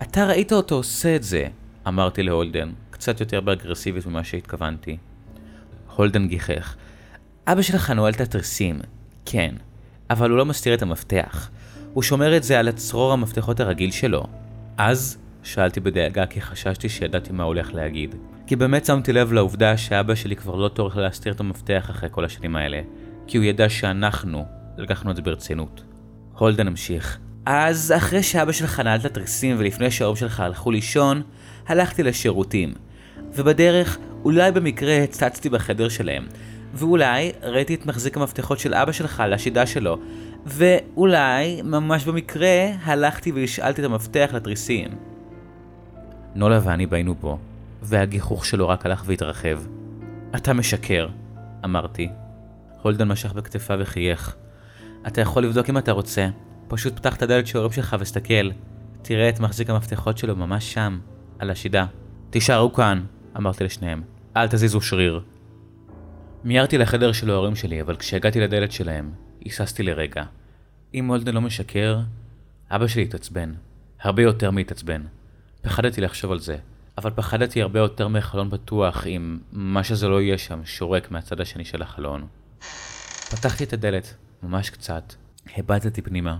אתה 0.01 0.25
ראית 0.25 0.53
אותו 0.53 0.75
עושה 0.75 1.15
את 1.15 1.23
זה, 1.23 1.47
אמרתי 1.87 2.23
להולדן, 2.23 2.71
קצת 2.89 3.19
יותר 3.19 3.41
באגרסיבית 3.41 4.05
ממה 4.05 4.23
שהתכוונתי. 4.23 4.97
הולדן 5.95 6.27
גיחך. 6.27 6.75
אבא 7.47 7.61
שלך 7.61 7.89
נועל 7.89 8.13
את 8.13 8.21
התריסים. 8.21 8.79
כן, 9.25 9.55
אבל 10.09 10.29
הוא 10.29 10.37
לא 10.37 10.45
מסתיר 10.45 10.73
את 10.73 10.81
המפתח. 10.81 11.49
הוא 11.93 12.03
שומר 12.03 12.37
את 12.37 12.43
זה 12.43 12.59
על 12.59 12.67
הצרור 12.67 13.13
המפתחות 13.13 13.59
הרגיל 13.59 13.91
שלו. 13.91 14.23
אז? 14.77 15.17
שאלתי 15.43 15.79
בדאגה 15.79 16.25
כי 16.25 16.41
חששתי 16.41 16.89
שידעתי 16.89 17.33
מה 17.33 17.43
הולך 17.43 17.73
להגיד. 17.73 18.15
כי 18.47 18.55
באמת 18.55 18.85
שמתי 18.85 19.13
לב 19.13 19.33
לעובדה 19.33 19.77
שאבא 19.77 20.15
שלי 20.15 20.35
כבר 20.35 20.55
לא 20.55 20.67
טורח 20.67 20.97
להסתיר 20.97 21.33
את 21.33 21.39
המפתח 21.39 21.87
אחרי 21.89 22.09
כל 22.11 22.25
השנים 22.25 22.55
האלה. 22.55 22.81
כי 23.27 23.37
הוא 23.37 23.45
ידע 23.45 23.69
שאנחנו 23.69 24.45
לקחנו 24.77 25.11
את 25.11 25.15
זה 25.15 25.21
ברצינות. 25.21 25.83
הולדן 26.37 26.67
המשיך. 26.67 27.19
אז 27.45 27.93
אחרי 27.97 28.23
שאבא 28.23 28.51
שלך 28.51 28.79
נעל 28.79 28.99
את 28.99 29.05
התריסים 29.05 29.55
ולפני 29.59 29.91
שההורים 29.91 30.17
שלך 30.17 30.39
הלכו 30.39 30.71
לישון, 30.71 31.21
הלכתי 31.67 32.03
לשירותים. 32.03 32.73
ובדרך, 33.35 33.97
אולי 34.25 34.51
במקרה 34.51 35.03
הצצתי 35.03 35.49
בחדר 35.49 35.89
שלהם. 35.89 36.27
ואולי 36.73 37.31
ראיתי 37.43 37.75
את 37.75 37.85
מחזיק 37.85 38.17
המפתחות 38.17 38.59
של 38.59 38.73
אבא 38.73 38.91
שלך 38.91 39.19
על 39.19 39.33
השידה 39.33 39.65
שלו. 39.65 39.99
ואולי, 40.45 41.61
ממש 41.61 42.05
במקרה, 42.05 42.67
הלכתי 42.83 43.31
והשאלתי 43.31 43.81
את 43.81 43.85
המפתח 43.85 44.29
לתריסים. 44.33 44.87
נולה 46.35 46.59
ואני 46.63 46.85
ביינו 46.85 47.15
בו, 47.15 47.37
והגיחוך 47.81 48.45
שלו 48.45 48.69
רק 48.69 48.85
הלך 48.85 49.03
והתרחב. 49.05 49.59
אתה 50.35 50.53
משקר, 50.53 51.07
אמרתי. 51.65 52.09
הולדן 52.81 53.07
משך 53.07 53.33
בכתפיו 53.33 53.77
וחייך. 53.81 54.35
אתה 55.07 55.21
יכול 55.21 55.43
לבדוק 55.43 55.69
אם 55.69 55.77
אתה 55.77 55.91
רוצה. 55.91 56.27
פשוט 56.67 56.95
פתח 56.95 57.15
את 57.15 57.21
הדלת 57.21 57.47
של 57.47 57.57
ההורים 57.57 57.73
שלך 57.73 57.95
וסתכל. 57.99 58.49
תראה 59.01 59.29
את 59.29 59.39
מחזיק 59.39 59.69
המפתחות 59.69 60.17
שלו 60.17 60.35
ממש 60.35 60.73
שם, 60.73 60.99
על 61.39 61.49
השידה. 61.49 61.85
תישארו 62.29 62.73
כאן, 62.73 63.03
אמרתי 63.37 63.63
לשניהם. 63.63 64.01
אל 64.37 64.47
תזיזו 64.47 64.81
שריר. 64.81 65.21
מיהרתי 66.43 66.77
לחדר 66.77 67.11
של 67.11 67.29
ההורים 67.29 67.55
שלי, 67.55 67.81
אבל 67.81 67.95
כשהגעתי 67.95 68.39
לדלת 68.39 68.71
שלהם, 68.71 69.11
היססתי 69.45 69.83
לרגע. 69.83 70.23
אם 70.93 71.07
הולדן 71.07 71.33
לא 71.33 71.41
משקר, 71.41 71.99
אבא 72.71 72.87
שלי 72.87 73.03
התעצבן. 73.03 73.53
הרבה 74.01 74.21
יותר 74.21 74.51
מהתעצבן. 74.51 75.01
פחדתי 75.61 76.01
לחשוב 76.01 76.31
על 76.31 76.39
זה, 76.39 76.57
אבל 76.97 77.11
פחדתי 77.11 77.61
הרבה 77.61 77.79
יותר 77.79 78.07
מחלון 78.07 78.49
פתוח 78.49 79.07
אם 79.07 79.39
מה 79.51 79.83
שזה 79.83 80.07
לא 80.07 80.21
יהיה 80.21 80.37
שם 80.37 80.65
שורק 80.65 81.11
מהצד 81.11 81.41
השני 81.41 81.65
של 81.65 81.81
החלון. 81.81 82.27
פתחתי 83.31 83.63
את 83.63 83.73
הדלת, 83.73 84.15
ממש 84.43 84.69
קצת, 84.69 85.13
הבטתי 85.57 86.01
פנימה, 86.01 86.37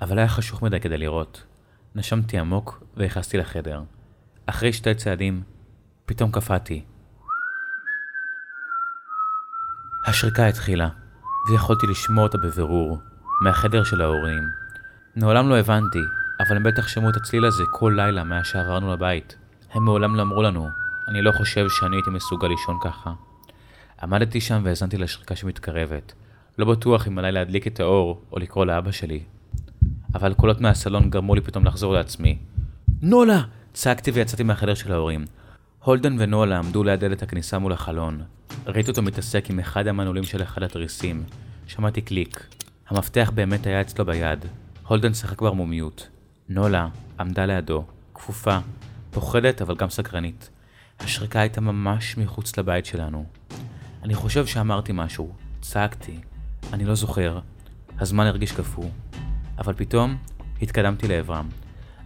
אבל 0.00 0.18
היה 0.18 0.28
חשוך 0.28 0.62
מדי 0.62 0.80
כדי 0.80 0.98
לראות. 0.98 1.42
נשמתי 1.94 2.38
עמוק 2.38 2.82
ונכנסתי 2.96 3.38
לחדר. 3.38 3.82
אחרי 4.46 4.72
שתי 4.72 4.94
צעדים, 4.94 5.42
פתאום 6.06 6.30
קפאתי. 6.30 6.84
השריקה 10.06 10.46
התחילה, 10.46 10.88
ויכולתי 11.48 11.86
לשמוע 11.86 12.24
אותה 12.24 12.38
בבירור, 12.38 12.98
מהחדר 13.40 13.84
של 13.84 14.00
ההורים. 14.00 14.42
מעולם 15.16 15.48
לא 15.48 15.58
הבנתי, 15.58 15.98
אבל 16.40 16.56
הם 16.56 16.62
בטח 16.62 16.88
שמעו 16.88 17.10
את 17.10 17.16
הצליל 17.16 17.44
הזה 17.44 17.64
כל 17.70 17.94
לילה 17.96 18.24
מאז 18.24 18.46
שעברנו 18.46 18.92
לבית. 18.92 19.36
הם 19.72 19.84
מעולם 19.84 20.16
לא 20.16 20.22
אמרו 20.22 20.42
לנו, 20.42 20.68
אני 21.08 21.22
לא 21.22 21.32
חושב 21.32 21.68
שאני 21.68 21.96
הייתי 21.96 22.10
מסוגל 22.10 22.48
לישון 22.48 22.76
ככה. 22.84 23.12
עמדתי 24.02 24.40
שם 24.40 24.60
והאזנתי 24.64 24.98
לשריקה 24.98 25.36
שמתקרבת. 25.36 26.12
לא 26.58 26.64
בטוח 26.64 27.08
אם 27.08 27.18
עליי 27.18 27.32
להדליק 27.32 27.66
את 27.66 27.80
האור 27.80 28.22
או 28.32 28.38
לקרוא 28.38 28.66
לאבא 28.66 28.90
שלי. 28.90 29.20
אבל 30.14 30.34
קולות 30.34 30.60
מהסלון 30.60 31.10
גרמו 31.10 31.34
לי 31.34 31.40
פתאום 31.40 31.64
לחזור 31.64 31.92
לעצמי. 31.92 32.38
נולה! 33.02 33.42
צעקתי 33.72 34.10
ויצאתי 34.10 34.42
מהחדר 34.42 34.74
של 34.74 34.92
ההורים. 34.92 35.24
הולדן 35.88 36.16
ונולה 36.18 36.58
עמדו 36.58 36.84
ליד 36.84 37.00
דלת 37.00 37.22
הכניסה 37.22 37.58
מול 37.58 37.72
החלון. 37.72 38.22
ראיתי 38.66 38.90
אותו 38.90 39.02
מתעסק 39.02 39.50
עם 39.50 39.58
אחד 39.58 39.86
המנעולים 39.86 40.24
של 40.24 40.42
אחד 40.42 40.62
התריסים. 40.62 41.24
שמעתי 41.66 42.00
קליק. 42.00 42.46
המפתח 42.88 43.30
באמת 43.34 43.66
היה 43.66 43.80
אצלו 43.80 44.06
ביד. 44.06 44.44
הולדן 44.86 45.14
שיחק 45.14 45.42
בערמומיות. 45.42 46.08
נולה 46.48 46.88
עמדה 47.20 47.46
לידו, 47.46 47.84
כפופה, 48.14 48.58
פוחדת 49.10 49.62
אבל 49.62 49.74
גם 49.76 49.90
סקרנית. 49.90 50.50
השריקה 51.00 51.40
הייתה 51.40 51.60
ממש 51.60 52.18
מחוץ 52.18 52.58
לבית 52.58 52.86
שלנו. 52.86 53.24
אני 54.02 54.14
חושב 54.14 54.46
שאמרתי 54.46 54.92
משהו, 54.94 55.32
צעקתי, 55.60 56.20
אני 56.72 56.84
לא 56.84 56.94
זוכר. 56.94 57.38
הזמן 57.98 58.26
הרגיש 58.26 58.52
קפוא. 58.52 58.88
אבל 59.58 59.74
פתאום 59.76 60.16
התקדמתי 60.62 61.08
לעברם. 61.08 61.48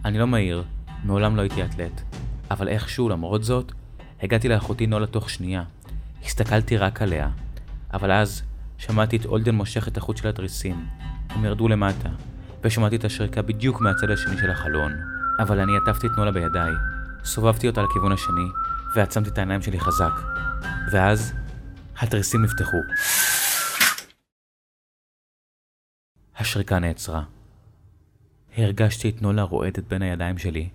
אני 0.05 0.19
לא 0.19 0.27
מהיר, 0.27 0.63
מעולם 1.03 1.35
לא 1.35 1.41
הייתי 1.41 1.65
אתלט. 1.65 2.22
אבל 2.53 2.67
איכשהו, 2.67 3.09
למרות 3.09 3.43
זאת, 3.43 3.71
הגעתי 4.21 4.47
לאחותי 4.49 4.87
נולה 4.87 5.07
תוך 5.07 5.29
שנייה. 5.29 5.63
הסתכלתי 6.25 6.77
רק 6.77 7.01
עליה. 7.01 7.29
אבל 7.93 8.11
אז 8.11 8.41
שמעתי 8.77 9.17
את 9.17 9.25
אולדן 9.25 9.55
מושך 9.55 9.87
את 9.87 9.97
החוט 9.97 10.17
של 10.17 10.27
התריסים. 10.27 10.85
הם 11.29 11.45
ירדו 11.45 11.67
למטה, 11.67 12.09
ושמעתי 12.63 12.95
את 12.95 13.05
השריקה 13.05 13.41
בדיוק 13.41 13.81
מהצד 13.81 14.11
השני 14.11 14.37
של 14.37 14.51
החלון. 14.51 14.93
אבל 15.39 15.59
אני 15.59 15.71
עטפתי 15.77 16.07
את 16.07 16.11
נולה 16.17 16.31
בידיי, 16.31 16.71
סובבתי 17.23 17.67
אותה 17.67 17.81
לכיוון 17.81 18.11
השני, 18.11 18.47
ועצמתי 18.95 19.29
את 19.29 19.37
העיניים 19.37 19.61
שלי 19.61 19.79
חזק. 19.79 20.13
ואז, 20.91 21.33
התריסים 21.99 22.41
נפתחו. 22.41 22.77
השריקה 26.37 26.79
נעצרה. 26.79 27.23
הרגשתי 28.57 29.09
את 29.09 29.21
נולה 29.21 29.41
רועדת 29.41 29.83
בין 29.87 30.01
הידיים 30.01 30.37
שלי. 30.37 30.69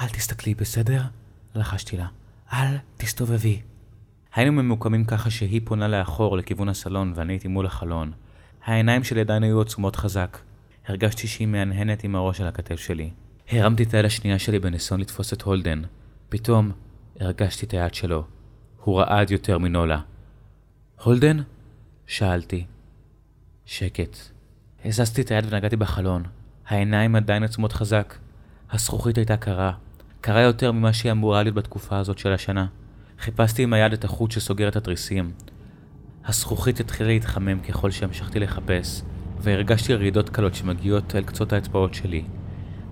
אל 0.00 0.08
תסתכלי, 0.08 0.54
בסדר? 0.54 1.02
לחשתי 1.54 1.96
לה. 1.96 2.06
אל 2.52 2.76
תסתובבי. 2.96 3.60
היינו 4.34 4.52
ממוקמים 4.52 5.04
ככה 5.04 5.30
שהיא 5.30 5.60
פונה 5.64 5.88
לאחור 5.88 6.36
לכיוון 6.36 6.68
הסלון 6.68 7.12
ואני 7.16 7.32
הייתי 7.32 7.48
מול 7.48 7.66
החלון. 7.66 8.12
העיניים 8.64 9.04
שלי 9.04 9.20
עדיין 9.20 9.42
היו 9.42 9.60
עצומות 9.60 9.96
חזק. 9.96 10.38
הרגשתי 10.86 11.26
שהיא 11.26 11.46
מהנהנת 11.46 12.04
עם 12.04 12.16
הראש 12.16 12.40
על 12.40 12.46
הכתף 12.46 12.76
שלי. 12.76 13.10
הרמתי 13.50 13.82
את 13.82 13.94
היד 13.94 14.04
השנייה 14.04 14.38
שלי 14.38 14.58
בניסיון 14.58 15.00
לתפוס 15.00 15.32
את 15.32 15.42
הולדן. 15.42 15.82
פתאום 16.28 16.72
הרגשתי 17.20 17.66
את 17.66 17.74
היד 17.74 17.94
שלו. 17.94 18.24
הוא 18.84 19.00
רעד 19.00 19.30
יותר 19.30 19.58
מנולה. 19.58 20.00
הולדן? 21.02 21.36
שאלתי. 22.06 22.64
שקט. 23.66 24.16
הזזתי 24.84 25.22
את 25.22 25.30
היד 25.30 25.44
ונגעתי 25.48 25.76
בחלון. 25.76 26.22
העיניים 26.66 27.16
עדיין 27.16 27.42
עצומות 27.42 27.72
חזק. 27.72 28.14
הזכוכית 28.70 29.18
הייתה 29.18 29.36
קרה. 29.36 29.72
קרה 30.24 30.40
יותר 30.40 30.72
ממה 30.72 30.92
שהיא 30.92 31.12
אמורה 31.12 31.42
להיות 31.42 31.54
בתקופה 31.54 31.98
הזאת 31.98 32.18
של 32.18 32.32
השנה. 32.32 32.66
חיפשתי 33.18 33.62
עם 33.62 33.72
היד 33.72 33.92
את 33.92 34.04
החוט 34.04 34.30
שסוגר 34.30 34.68
את 34.68 34.76
התריסים. 34.76 35.32
הזכוכית 36.26 36.80
התחילה 36.80 37.08
להתחמם 37.08 37.60
ככל 37.60 37.90
שהמשכתי 37.90 38.40
לחפש, 38.40 39.02
והרגשתי 39.38 39.94
רעידות 39.94 40.30
קלות 40.30 40.54
שמגיעות 40.54 41.14
אל 41.14 41.22
קצות 41.22 41.52
האצבעות 41.52 41.94
שלי. 41.94 42.24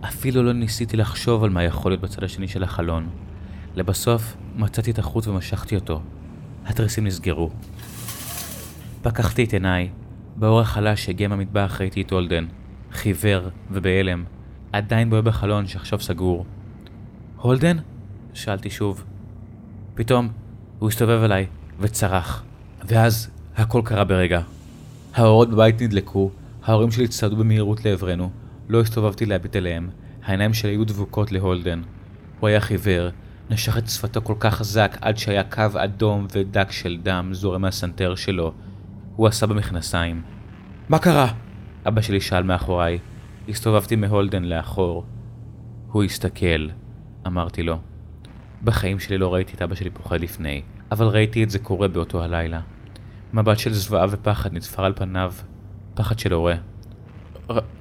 אפילו 0.04 0.42
לא 0.42 0.52
ניסיתי 0.52 0.96
לחשוב 0.96 1.44
על 1.44 1.50
מה 1.50 1.64
יכול 1.64 1.92
להיות 1.92 2.00
בצד 2.00 2.24
השני 2.24 2.48
של 2.48 2.62
החלון. 2.62 3.08
לבסוף 3.74 4.36
מצאתי 4.56 4.90
את 4.90 4.98
החוט 4.98 5.26
ומשכתי 5.26 5.74
אותו. 5.74 6.02
התריסים 6.64 7.06
נסגרו. 7.06 7.50
פקחתי 9.02 9.44
את 9.44 9.52
עיניי. 9.52 9.90
באור 10.36 10.60
החלש 10.60 11.04
שהגיע 11.04 11.28
מהמטבח 11.28 11.76
ראיתי 11.80 12.02
את 12.02 12.10
הולדן. 12.10 12.46
חיוור 12.92 13.48
ובהלם, 13.70 14.24
עדיין 14.72 15.10
בוהה 15.10 15.22
בחלון 15.22 15.66
שעכשיו 15.66 16.00
סגור. 16.00 16.46
הולדן? 17.42 17.76
שאלתי 18.34 18.70
שוב. 18.70 19.04
פתאום 19.94 20.28
הוא 20.78 20.88
הסתובב 20.88 21.22
אליי 21.22 21.46
וצרח, 21.80 22.44
ואז 22.88 23.30
הכל 23.56 23.82
קרה 23.84 24.04
ברגע. 24.04 24.40
האורות 25.14 25.50
בבית 25.50 25.82
נדלקו, 25.82 26.30
ההורים 26.64 26.90
שלי 26.90 27.08
צעדו 27.08 27.36
במהירות 27.36 27.84
לעברנו, 27.84 28.30
לא 28.68 28.80
הסתובבתי 28.80 29.26
להביט 29.26 29.56
אליהם, 29.56 29.90
העיניים 30.24 30.54
שלי 30.54 30.70
היו 30.70 30.84
דבוקות 30.84 31.32
להולדן. 31.32 31.82
הוא 32.40 32.48
היה 32.48 32.60
חיוור, 32.60 33.08
נשך 33.50 33.78
את 33.78 33.88
שפתו 33.88 34.20
כל 34.22 34.34
כך 34.40 34.54
חזק 34.54 34.98
עד 35.00 35.16
שהיה 35.16 35.44
קו 35.44 35.66
אדום 35.76 36.26
ודק 36.32 36.70
של 36.70 36.98
דם 37.02 37.28
זורם 37.32 37.62
מהסנטר 37.62 38.14
שלו. 38.14 38.52
הוא 39.16 39.26
עשה 39.26 39.46
במכנסיים. 39.46 40.22
מה 40.88 40.98
קרה? 40.98 41.32
אבא 41.88 42.00
שלי 42.00 42.20
שאל 42.20 42.42
מאחוריי. 42.42 42.98
הסתובבתי 43.48 43.96
מהולדן 43.96 44.44
לאחור. 44.44 45.04
הוא 45.92 46.04
הסתכל, 46.04 46.68
אמרתי 47.26 47.62
לו. 47.62 47.78
בחיים 48.64 48.98
שלי 48.98 49.18
לא 49.18 49.34
ראיתי 49.34 49.52
את 49.56 49.62
אבא 49.62 49.74
שלי 49.74 49.90
פוחד 49.90 50.20
לפני, 50.20 50.62
אבל 50.92 51.06
ראיתי 51.06 51.44
את 51.44 51.50
זה 51.50 51.58
קורה 51.58 51.88
באותו 51.88 52.22
הלילה. 52.22 52.60
מבט 53.32 53.58
של 53.58 53.72
זוועה 53.72 54.06
ופחד 54.10 54.52
נתפר 54.52 54.84
על 54.84 54.92
פניו, 54.96 55.32
פחד 55.94 56.18
של 56.18 56.32
הורה. 56.32 56.54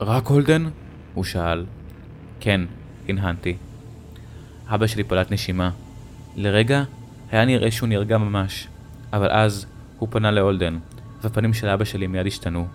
רק 0.01 0.27
הולדן? 0.27 0.65
הוא 1.13 1.24
שאל. 1.24 1.65
כן, 2.39 2.62
הנהנתי. 3.10 3.57
אבא 4.67 4.88
שלי 4.88 5.03
פלט 5.03 5.31
נשימה. 5.31 5.71
לרגע 6.36 6.83
היה 7.31 7.45
נראה 7.45 7.71
שהוא 7.71 7.89
נרגע 7.89 8.17
ממש, 8.17 8.67
אבל 9.13 9.31
אז 9.31 9.65
הוא 10.00 10.10
פנה 10.12 10.31
להולדן, 10.31 10.77
והפנים 11.21 11.53
של 11.53 11.67
אבא 11.67 11.83
שלי 11.83 12.07
מיד 12.07 12.27
השתנו. 12.27 12.67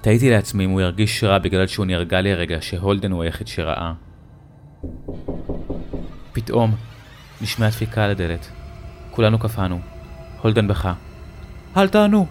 תהיתי 0.00 0.30
לעצמי 0.30 0.64
אם 0.64 0.70
הוא 0.70 0.80
ירגיש 0.80 1.24
רע 1.24 1.38
בגלל 1.38 1.66
שהוא 1.66 1.86
נרגע 1.86 2.20
לרגע 2.20 2.56
שהולדן 2.60 3.12
הוא 3.12 3.22
היחיד 3.22 3.46
שראה. 3.46 3.92
פתאום 6.36 6.74
נשמעה 7.40 7.68
דפיקה 7.68 8.04
על 8.04 8.10
הדלת. 8.10 8.48
כולנו 9.10 9.38
קפאנו. 9.38 9.80
הולדן 10.40 10.68
בכה. 10.68 10.92
אל 11.76 11.88
תענו! 11.88 12.26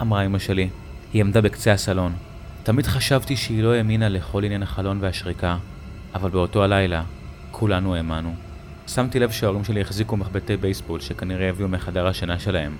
אמרה 0.00 0.26
אמא 0.26 0.38
שלי. 0.38 0.68
היא 1.12 1.20
עמדה 1.20 1.40
בקצה 1.40 1.72
הסלון. 1.72 2.12
תמיד 2.62 2.86
חשבתי 2.86 3.36
שהיא 3.36 3.62
לא 3.62 3.74
האמינה 3.74 4.08
לכל 4.08 4.44
עניין 4.44 4.62
החלון 4.62 4.98
והשריקה, 5.00 5.56
אבל 6.14 6.30
באותו 6.30 6.64
הלילה 6.64 7.02
כולנו 7.50 7.94
האמנו. 7.94 8.34
שמתי 8.86 9.18
לב 9.18 9.30
שההורים 9.30 9.64
שלי 9.64 9.80
החזיקו 9.80 10.16
מחבטי 10.16 10.56
בייסבול 10.56 11.00
שכנראה 11.00 11.48
הביאו 11.48 11.68
מחדר 11.68 12.06
השינה 12.06 12.38
שלהם. 12.38 12.76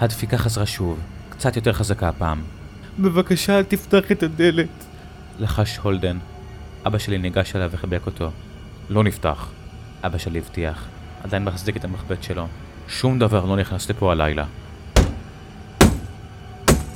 הדפיקה 0.00 0.38
חזרה 0.38 0.66
שוב, 0.66 1.00
קצת 1.28 1.56
יותר 1.56 1.72
חזקה 1.72 2.08
הפעם. 2.08 2.42
בבקשה 2.98 3.58
אל 3.58 3.64
תפתח 3.64 4.12
את 4.12 4.22
הדלת. 4.22 4.84
לחש 5.38 5.76
הולדן. 5.76 6.18
אבא 6.86 6.98
שלי 6.98 7.18
ניגש 7.18 7.56
אליו 7.56 7.70
וחיבק 7.72 8.06
אותו. 8.06 8.30
לא 8.90 9.04
נפתח. 9.04 9.50
אבא 10.02 10.18
שלי 10.18 10.38
הבטיח. 10.38 10.88
עדיין 11.22 11.44
מחזיק 11.44 11.76
את 11.76 11.84
המחבט 11.84 12.22
שלו. 12.22 12.46
שום 12.88 13.18
דבר 13.18 13.44
לא 13.44 13.56
נכנס 13.56 13.90
לפה 13.90 14.12
הלילה. 14.12 14.44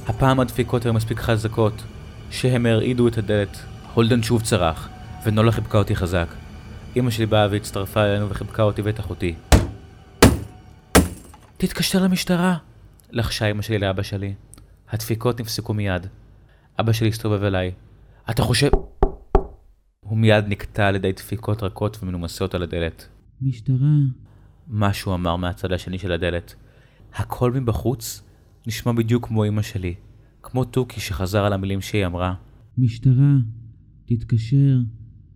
הפעם 0.07 0.40
הדפיקות 0.40 0.85
היו 0.85 0.92
מספיק 0.92 1.21
חזקות, 1.21 1.83
שהם 2.30 2.66
הרעידו 2.66 3.09
את 3.09 3.18
הדלת. 3.18 3.59
הולדן 3.95 4.23
שוב 4.23 4.42
צרח, 4.42 4.88
ונולה 5.25 5.52
חיבקה 5.52 5.78
אותי 5.78 5.97
חזק. 5.97 6.26
אמא 6.97 7.11
שלי 7.11 7.26
באה 7.26 7.49
והצטרפה 7.50 8.04
אלינו 8.04 8.30
וחיבקה 8.30 8.62
אותי 8.62 8.83
ואת 8.83 9.00
אחותי. 9.00 9.35
תתקשר 11.57 12.02
למשטרה! 12.02 12.57
לחשה 13.11 13.47
אמא 13.47 13.62
שלי 13.62 13.78
לאבא 13.78 14.02
שלי. 14.02 14.35
הדפיקות 14.90 15.40
נפסקו 15.40 15.75
מיד. 15.75 16.07
אבא 16.80 16.92
שלי 16.92 17.09
הסתובב 17.09 17.42
אליי. 17.42 17.73
אתה 18.30 18.42
חושב... 18.42 18.68
הוא 20.09 20.19
מיד 20.19 20.45
נקטע 20.49 20.88
על 20.88 20.97
ידי 20.97 21.12
דפיקות 21.12 21.62
רכות 21.62 21.99
ומנומסות 22.03 22.55
על 22.55 22.62
הדלת. 22.62 23.09
משטרה. 23.42 23.97
משהו 24.68 25.14
אמר 25.14 25.37
מהצד 25.37 25.73
השני 25.73 25.99
של 25.99 26.12
הדלת. 26.12 26.55
הקול 27.14 27.61
מבחוץ 27.61 28.23
נשמע 28.66 28.92
בדיוק 28.92 29.27
כמו 29.27 29.44
אמא 29.44 29.62
שלי, 29.62 29.94
כמו 30.42 30.64
תוכי 30.64 31.01
שחזר 31.01 31.44
על 31.44 31.53
המילים 31.53 31.81
שהיא 31.81 32.07
אמרה. 32.07 32.35
משטרה. 32.79 33.35
תתקשר 34.07 34.79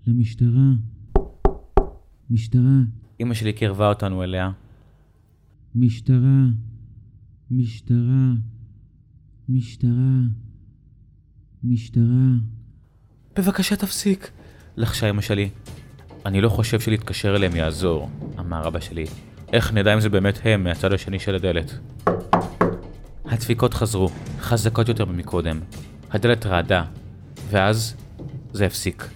למשטרה. 0.06 0.70
משטרה. 2.30 2.80
אמא 3.20 3.34
שלי 3.34 3.52
קירבה 3.52 3.88
אותנו 3.88 4.22
אליה. 4.22 4.50
משטרה. 5.74 6.46
משטרה. 7.50 8.32
משטרה. 9.48 10.20
משטרה. 11.64 12.34
בבקשה 13.36 13.76
תפסיק, 13.76 14.30
לחשה 14.76 15.10
אמא 15.10 15.22
שלי. 15.22 15.48
אני 16.26 16.40
לא 16.40 16.48
חושב 16.48 16.80
שלהתקשר 16.80 17.36
אליהם 17.36 17.56
יעזור, 17.56 18.08
אמר 18.38 18.68
אבא 18.68 18.80
שלי. 18.80 19.04
איך 19.52 19.72
נדע 19.72 19.94
אם 19.94 20.00
זה 20.00 20.08
באמת 20.08 20.38
הם 20.44 20.64
מהצד 20.64 20.92
השני 20.92 21.18
של 21.18 21.34
הדלת? 21.34 21.72
הדפיקות 23.24 23.74
חזרו, 23.74 24.10
חזקות 24.40 24.88
יותר 24.88 25.04
ממקודם. 25.04 25.60
הדלת 26.10 26.46
רעדה, 26.46 26.84
ואז 27.50 27.94
זה 28.52 28.66
הפסיק. 28.66 29.08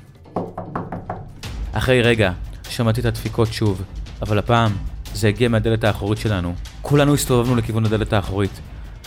אחרי 1.72 2.02
רגע, 2.02 2.32
שמעתי 2.68 3.00
את 3.00 3.04
הדפיקות 3.04 3.52
שוב, 3.52 3.82
אבל 4.22 4.38
הפעם 4.38 4.72
זה 5.14 5.28
הגיע 5.28 5.48
מהדלת 5.48 5.84
האחורית 5.84 6.18
שלנו. 6.18 6.54
כולנו 6.82 7.14
הסתובבנו 7.14 7.56
לכיוון 7.56 7.86
הדלת 7.86 8.12
האחורית. 8.12 8.60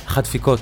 אחת 0.08 0.24
דפיקות. 0.24 0.60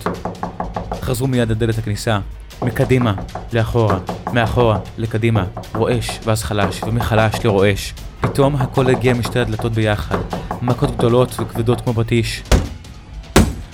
חזרו 1.01 1.27
מיד 1.27 1.51
לדלת 1.51 1.77
הכניסה. 1.77 2.19
מקדימה, 2.61 3.13
לאחורה, 3.53 3.99
מאחורה, 4.33 4.79
לקדימה, 4.97 5.45
רועש, 5.75 6.19
ואז 6.23 6.43
חלש, 6.43 6.83
ומחלש 6.83 7.45
לרועש. 7.45 7.93
פתאום 8.21 8.55
הכל 8.55 8.89
הגיע 8.89 9.13
משתי 9.13 9.39
הדלתות 9.39 9.71
ביחד, 9.71 10.17
מכות 10.61 10.97
גדולות 10.97 11.39
וכבדות 11.39 11.81
כמו 11.81 11.93
פטיש. 11.93 12.43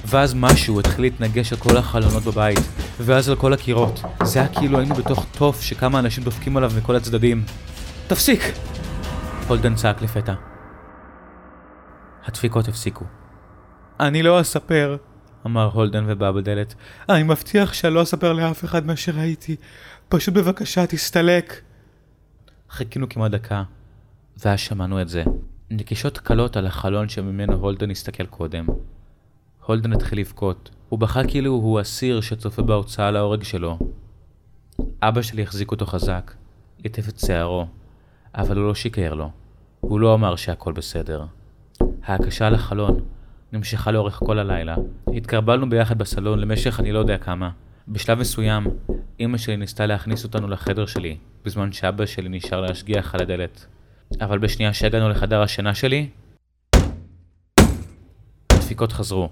ואז 0.05 0.33
משהו 0.33 0.79
התחיל 0.79 1.01
להתנגש 1.01 1.53
על 1.53 1.59
כל 1.59 1.77
החלונות 1.77 2.23
בבית, 2.23 2.59
ואז 2.99 3.29
על 3.29 3.35
כל 3.35 3.53
הקירות. 3.53 4.01
זה 4.23 4.39
היה 4.39 4.47
כאילו 4.47 4.79
היינו 4.79 4.95
בתוך 4.95 5.25
תוף 5.31 5.61
שכמה 5.61 5.99
אנשים 5.99 6.23
דופקים 6.23 6.57
עליו 6.57 6.71
מכל 6.77 6.95
הצדדים. 6.95 7.43
תפסיק! 8.07 8.41
הולדן 9.47 9.75
צעק 9.75 10.01
לפתע. 10.01 10.33
הדפיקות 12.25 12.67
הפסיקו. 12.67 13.05
אני 13.99 14.23
לא 14.23 14.41
אספר, 14.41 14.97
אמר 15.45 15.69
הולדן 15.73 16.03
ובא 16.07 16.31
בדלת. 16.31 16.75
אני 17.09 17.23
מבטיח 17.23 17.73
שאני 17.73 17.93
לא 17.93 18.03
אספר 18.03 18.33
לאף 18.33 18.65
אחד 18.65 18.85
מה 18.85 18.95
שראיתי. 18.95 19.55
פשוט 20.09 20.33
בבקשה 20.33 20.87
תסתלק. 20.87 21.61
חיכינו 22.69 23.09
כמעט 23.09 23.31
דקה, 23.31 23.63
ואז 24.37 24.59
שמענו 24.59 25.01
את 25.01 25.09
זה. 25.09 25.23
נקישות 25.71 26.17
קלות 26.17 26.57
על 26.57 26.67
החלון 26.67 27.09
שממנו 27.09 27.53
הולדן 27.53 27.91
הסתכל 27.91 28.25
קודם. 28.25 28.65
הולדן 29.65 29.93
התחיל 29.93 30.19
לבכות. 30.19 30.69
הוא 30.89 30.99
בכה 30.99 31.27
כאילו 31.27 31.51
הוא 31.51 31.81
אסיר 31.81 32.21
שצופה 32.21 32.61
בהוצאה 32.61 33.11
להורג 33.11 33.43
שלו. 33.43 33.79
אבא 35.01 35.21
שלי 35.21 35.43
החזיק 35.43 35.71
אותו 35.71 35.85
חזק, 35.85 36.33
ליטף 36.83 37.09
את 37.09 37.19
שערו, 37.19 37.65
אבל 38.35 38.57
הוא 38.57 38.67
לא 38.67 38.75
שיקר 38.75 39.13
לו. 39.13 39.29
הוא 39.79 39.99
לא 39.99 40.13
אמר 40.13 40.35
שהכל 40.35 40.73
בסדר. 40.73 41.25
ההקשה 42.03 42.47
על 42.47 42.55
החלון 42.55 42.99
נמשכה 43.53 43.91
לאורך 43.91 44.13
כל 44.13 44.39
הלילה. 44.39 44.75
התקרבלנו 45.13 45.69
ביחד 45.69 45.97
בסלון 45.97 46.39
למשך 46.39 46.79
אני 46.79 46.91
לא 46.91 46.99
יודע 46.99 47.17
כמה. 47.17 47.49
בשלב 47.87 48.19
מסוים, 48.19 48.67
אמא 49.19 49.37
שלי 49.37 49.57
ניסתה 49.57 49.85
להכניס 49.85 50.23
אותנו 50.23 50.47
לחדר 50.47 50.85
שלי, 50.85 51.17
בזמן 51.45 51.71
שאבא 51.71 52.05
שלי 52.05 52.29
נשאר 52.29 52.61
להשגיח 52.61 53.15
על 53.15 53.21
הדלת. 53.21 53.65
אבל 54.21 54.39
בשנייה 54.39 54.73
שהגענו 54.73 55.09
לחדר 55.09 55.41
השינה 55.41 55.73
שלי, 55.73 56.09
הדפיקות 58.51 58.91
חזרו. 58.91 59.29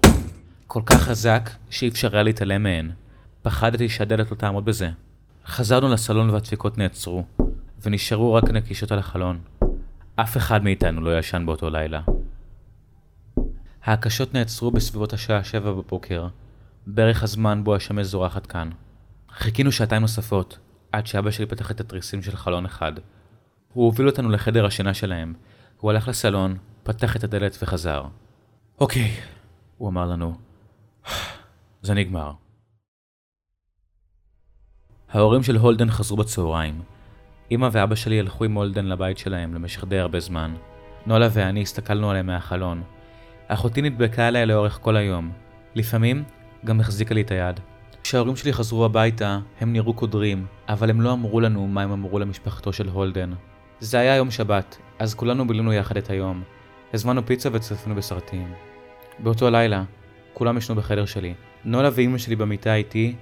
כל 0.66 0.82
כך 0.86 1.02
חזק 1.02 1.50
שאי 1.70 1.88
אפשר 1.88 2.14
היה 2.14 2.22
להתעלם 2.22 2.62
מהן. 2.62 2.90
פחדתי 3.42 3.88
שהדלת 3.88 4.30
לא 4.30 4.36
תעמוד 4.36 4.64
בזה. 4.64 4.88
חזרנו 5.46 5.88
לסלון 5.88 6.30
והדפיקות 6.30 6.78
נעצרו, 6.78 7.24
ונשארו 7.82 8.34
רק 8.34 8.44
נקישות 8.50 8.92
על 8.92 8.98
החלון. 8.98 9.38
אף 10.16 10.36
אחד 10.36 10.64
מאיתנו 10.64 11.00
לא 11.00 11.18
ישן 11.18 11.42
באותו 11.46 11.70
לילה. 11.70 12.00
ההקשות 13.84 14.34
נעצרו 14.34 14.70
בסביבות 14.70 15.12
השעה 15.12 15.44
שבע 15.44 15.72
בבוקר, 15.72 16.28
בערך 16.86 17.22
הזמן 17.22 17.64
בו 17.64 17.74
השמש 17.74 18.06
זורחת 18.06 18.46
כאן. 18.46 18.70
חיכינו 19.30 19.72
שעתיים 19.72 20.02
נוספות, 20.02 20.58
עד 20.92 21.06
שאבא 21.06 21.30
שלי 21.30 21.46
פתח 21.46 21.70
את 21.70 21.80
התריסים 21.80 22.22
של 22.22 22.36
חלון 22.36 22.64
אחד. 22.64 22.92
הוא 23.72 23.84
הוביל 23.84 24.06
אותנו 24.06 24.28
לחדר 24.28 24.66
השינה 24.66 24.94
שלהם. 24.94 25.34
הוא 25.80 25.90
הלך 25.90 26.08
לסלון, 26.08 26.56
פתח 26.82 27.16
את 27.16 27.24
הדלת 27.24 27.58
וחזר. 27.62 28.04
אוקיי, 28.80 29.10
הוא 29.78 29.88
אמר 29.88 30.06
לנו. 30.06 30.34
זה 31.82 31.94
נגמר. 31.94 32.32
ההורים 35.08 35.42
של 35.42 35.56
הולדן 35.56 35.90
חזרו 35.90 36.16
בצהריים. 36.16 36.82
אמא 37.50 37.68
ואבא 37.72 37.94
שלי 37.94 38.20
הלכו 38.20 38.44
עם 38.44 38.54
הולדן 38.54 38.86
לבית 38.86 39.18
שלהם 39.18 39.54
למשך 39.54 39.84
די 39.84 39.98
הרבה 39.98 40.20
זמן. 40.20 40.54
נולה 41.06 41.28
ואני 41.32 41.62
הסתכלנו 41.62 42.10
עליהם 42.10 42.26
מהחלון. 42.26 42.82
אחותי 43.52 43.82
נדבקה 43.82 44.26
עליה 44.26 44.44
לאורך 44.44 44.78
כל 44.82 44.96
היום. 44.96 45.30
לפעמים 45.74 46.24
גם 46.64 46.80
החזיקה 46.80 47.14
לי 47.14 47.20
את 47.20 47.30
היד. 47.30 47.60
כשההורים 48.02 48.36
שלי 48.36 48.52
חזרו 48.52 48.84
הביתה, 48.84 49.38
הם 49.60 49.72
נראו 49.72 49.94
קודרים, 49.94 50.46
אבל 50.68 50.90
הם 50.90 51.00
לא 51.00 51.12
אמרו 51.12 51.40
לנו 51.40 51.66
מה 51.66 51.82
הם 51.82 51.92
אמרו 51.92 52.18
למשפחתו 52.18 52.72
של 52.72 52.88
הולדן. 52.88 53.32
זה 53.80 53.98
היה 53.98 54.16
יום 54.16 54.30
שבת, 54.30 54.78
אז 54.98 55.14
כולנו 55.14 55.46
בילינו 55.46 55.72
יחד 55.72 55.96
את 55.96 56.10
היום. 56.10 56.42
הזמנו 56.94 57.26
פיצה 57.26 57.48
וצפינו 57.52 57.94
בסרטים. 57.94 58.52
באותו 59.18 59.50
לילה, 59.50 59.84
כולם 60.32 60.56
ישנו 60.56 60.74
בחדר 60.74 61.04
שלי. 61.04 61.34
נולה 61.64 61.88
ואימא 61.92 62.18
שלי 62.18 62.36
במיטה 62.36 62.74
איתי, 62.74 63.14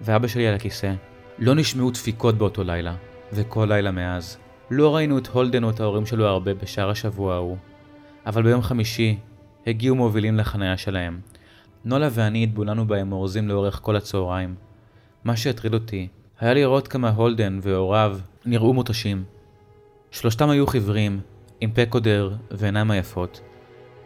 ואבא 0.00 0.28
שלי 0.28 0.46
על 0.46 0.54
הכיסא. 0.54 0.94
לא 1.38 1.54
נשמעו 1.54 1.90
דפיקות 1.90 2.38
באותו 2.38 2.64
לילה, 2.64 2.94
וכל 3.32 3.66
לילה 3.68 3.90
מאז. 3.90 4.38
לא 4.70 4.96
ראינו 4.96 5.18
את 5.18 5.26
הולדן 5.26 5.64
או 5.64 5.70
את 5.70 5.80
ההורים 5.80 6.06
שלו 6.06 6.26
הרבה 6.26 6.54
בשאר 6.54 6.90
השבוע 6.90 7.34
ההוא. 7.34 7.56
אבל 8.26 8.42
ביום 8.42 8.62
חמישי, 8.62 9.18
הגיעו 9.66 9.96
מובילים 9.96 10.36
לחניה 10.36 10.76
שלהם. 10.76 11.20
נולה 11.84 12.08
ואני 12.10 12.44
התבוננו 12.44 12.86
בהם 12.86 13.12
אורזים 13.12 13.48
לאורך 13.48 13.78
כל 13.82 13.96
הצהריים. 13.96 14.54
מה 15.24 15.36
שהטריד 15.36 15.74
אותי, 15.74 16.08
היה 16.40 16.54
לראות 16.54 16.88
כמה 16.88 17.10
הולדן 17.10 17.58
והוריו 17.62 18.18
נראו 18.44 18.74
מותשים. 18.74 19.24
שלושתם 20.10 20.50
היו 20.50 20.66
חיוורים, 20.66 21.20
עם 21.60 21.70
פה 21.70 21.86
קודר 21.86 22.32
ועיניים 22.50 22.90
עייפות. 22.90 23.40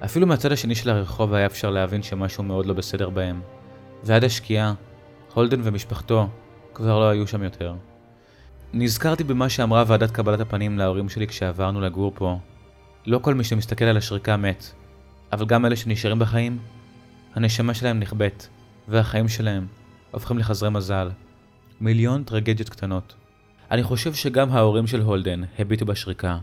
אפילו 0.04 0.26
מהצד 0.26 0.52
השני 0.52 0.74
של 0.74 0.90
הרחוב 0.90 1.34
היה 1.34 1.46
אפשר 1.46 1.70
להבין 1.70 2.02
שמשהו 2.02 2.44
מאוד 2.44 2.66
לא 2.66 2.74
בסדר 2.74 3.10
בהם. 3.10 3.40
ועד 4.04 4.24
השקיעה, 4.24 4.74
הולדן 5.34 5.60
ומשפחתו 5.62 6.28
כבר 6.74 6.98
לא 6.98 7.08
היו 7.08 7.26
שם 7.26 7.42
יותר. 7.42 7.74
נזכרתי 8.72 9.24
במה 9.24 9.48
שאמרה 9.48 9.84
ועדת 9.86 10.10
קבלת 10.10 10.40
הפנים 10.40 10.78
להורים 10.78 11.08
שלי 11.08 11.26
כשעברנו 11.26 11.80
לגור 11.80 12.12
פה. 12.14 12.38
לא 13.06 13.18
כל 13.18 13.34
מי 13.34 13.44
שמסתכל 13.44 13.84
על 13.84 13.96
השריקה 13.96 14.36
מת, 14.36 14.72
אבל 15.32 15.46
גם 15.46 15.66
אלה 15.66 15.76
שנשארים 15.76 16.18
בחיים, 16.18 16.58
הנשמה 17.34 17.74
שלהם 17.74 18.00
נכבאת, 18.00 18.46
והחיים 18.88 19.28
שלהם 19.28 19.66
הופכים 20.10 20.38
לחזרי 20.38 20.70
מזל. 20.70 21.10
מיליון 21.80 22.24
טרגדיות 22.24 22.68
קטנות. 22.68 23.14
אני 23.70 23.82
חושב 23.82 24.14
שגם 24.14 24.50
ההורים 24.50 24.86
של 24.86 25.00
הולדן 25.00 25.42
הביטו 25.58 25.86
בשריקה. 25.86 26.38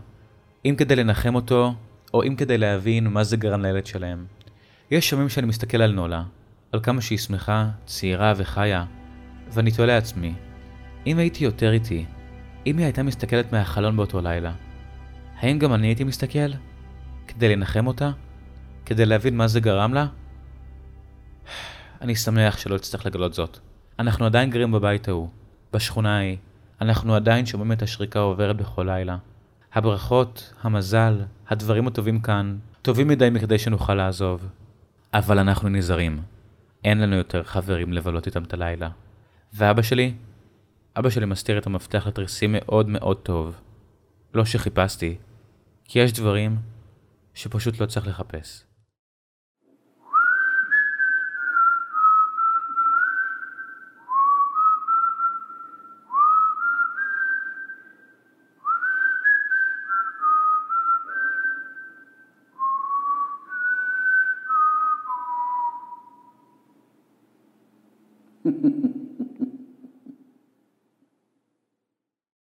אם 0.64 0.74
כדי 0.78 0.96
לנחם 0.96 1.34
אותו, 1.34 1.74
או 2.14 2.22
אם 2.22 2.36
כדי 2.36 2.58
להבין 2.58 3.08
מה 3.08 3.24
זה 3.24 3.36
גרם 3.36 3.62
לילד 3.62 3.86
שלהם. 3.86 4.26
יש 4.90 5.12
ימים 5.12 5.28
שאני 5.28 5.46
מסתכל 5.46 5.82
על 5.82 5.92
נולה, 5.92 6.22
על 6.72 6.80
כמה 6.80 7.00
שהיא 7.00 7.18
שמחה, 7.18 7.68
צעירה 7.86 8.32
וחיה, 8.36 8.84
ואני 9.52 9.70
תוהה 9.70 9.86
לעצמי, 9.86 10.34
אם 11.06 11.18
הייתי 11.18 11.44
יותר 11.44 11.72
איתי, 11.72 12.04
אם 12.66 12.78
היא 12.78 12.84
הייתה 12.84 13.02
מסתכלת 13.02 13.52
מהחלון 13.52 13.96
באותו 13.96 14.20
לילה, 14.20 14.52
האם 15.40 15.58
גם 15.58 15.74
אני 15.74 15.86
הייתי 15.86 16.04
מסתכל? 16.04 16.52
כדי 17.28 17.56
לנחם 17.56 17.86
אותה? 17.86 18.10
כדי 18.86 19.06
להבין 19.06 19.36
מה 19.36 19.48
זה 19.48 19.60
גרם 19.60 19.94
לה? 19.94 20.06
אני 22.00 22.16
שמח 22.16 22.58
שלא 22.58 22.76
אצטרך 22.76 23.06
לגלות 23.06 23.34
זאת. 23.34 23.58
אנחנו 23.98 24.26
עדיין 24.26 24.50
גרים 24.50 24.72
בבית 24.72 25.08
ההוא, 25.08 25.28
בשכונה 25.72 26.16
ההיא. 26.16 26.36
אנחנו 26.80 27.14
עדיין 27.14 27.46
שומעים 27.46 27.72
את 27.72 27.82
השריקה 27.82 28.18
עוברת 28.18 28.56
בכל 28.56 28.82
לילה. 28.82 29.16
הברכות, 29.72 30.54
המזל, 30.62 31.22
הדברים 31.48 31.86
הטובים 31.86 32.20
כאן, 32.20 32.58
טובים 32.82 33.08
מדי 33.08 33.30
מכדי 33.30 33.58
שנוכל 33.58 33.94
לעזוב. 33.94 34.48
אבל 35.14 35.38
אנחנו 35.38 35.68
נזהרים. 35.68 36.22
אין 36.84 37.00
לנו 37.00 37.16
יותר 37.16 37.42
חברים 37.42 37.92
לבלות 37.92 38.26
איתם 38.26 38.42
את 38.42 38.52
הלילה. 38.52 38.88
ואבא 39.52 39.82
שלי? 39.82 40.14
אבא 40.98 41.10
שלי 41.10 41.26
מסתיר 41.26 41.58
את 41.58 41.66
המפתח 41.66 42.06
לתריסים 42.06 42.50
מאוד 42.58 42.88
מאוד 42.88 43.16
טוב. 43.16 43.60
לא 44.34 44.44
שחיפשתי, 44.44 45.16
כי 45.84 45.98
יש 45.98 46.12
דברים 46.12 46.56
שפשוט 47.34 47.80
לא 47.80 47.86
צריך 47.86 48.06
לחפש. 48.06 48.64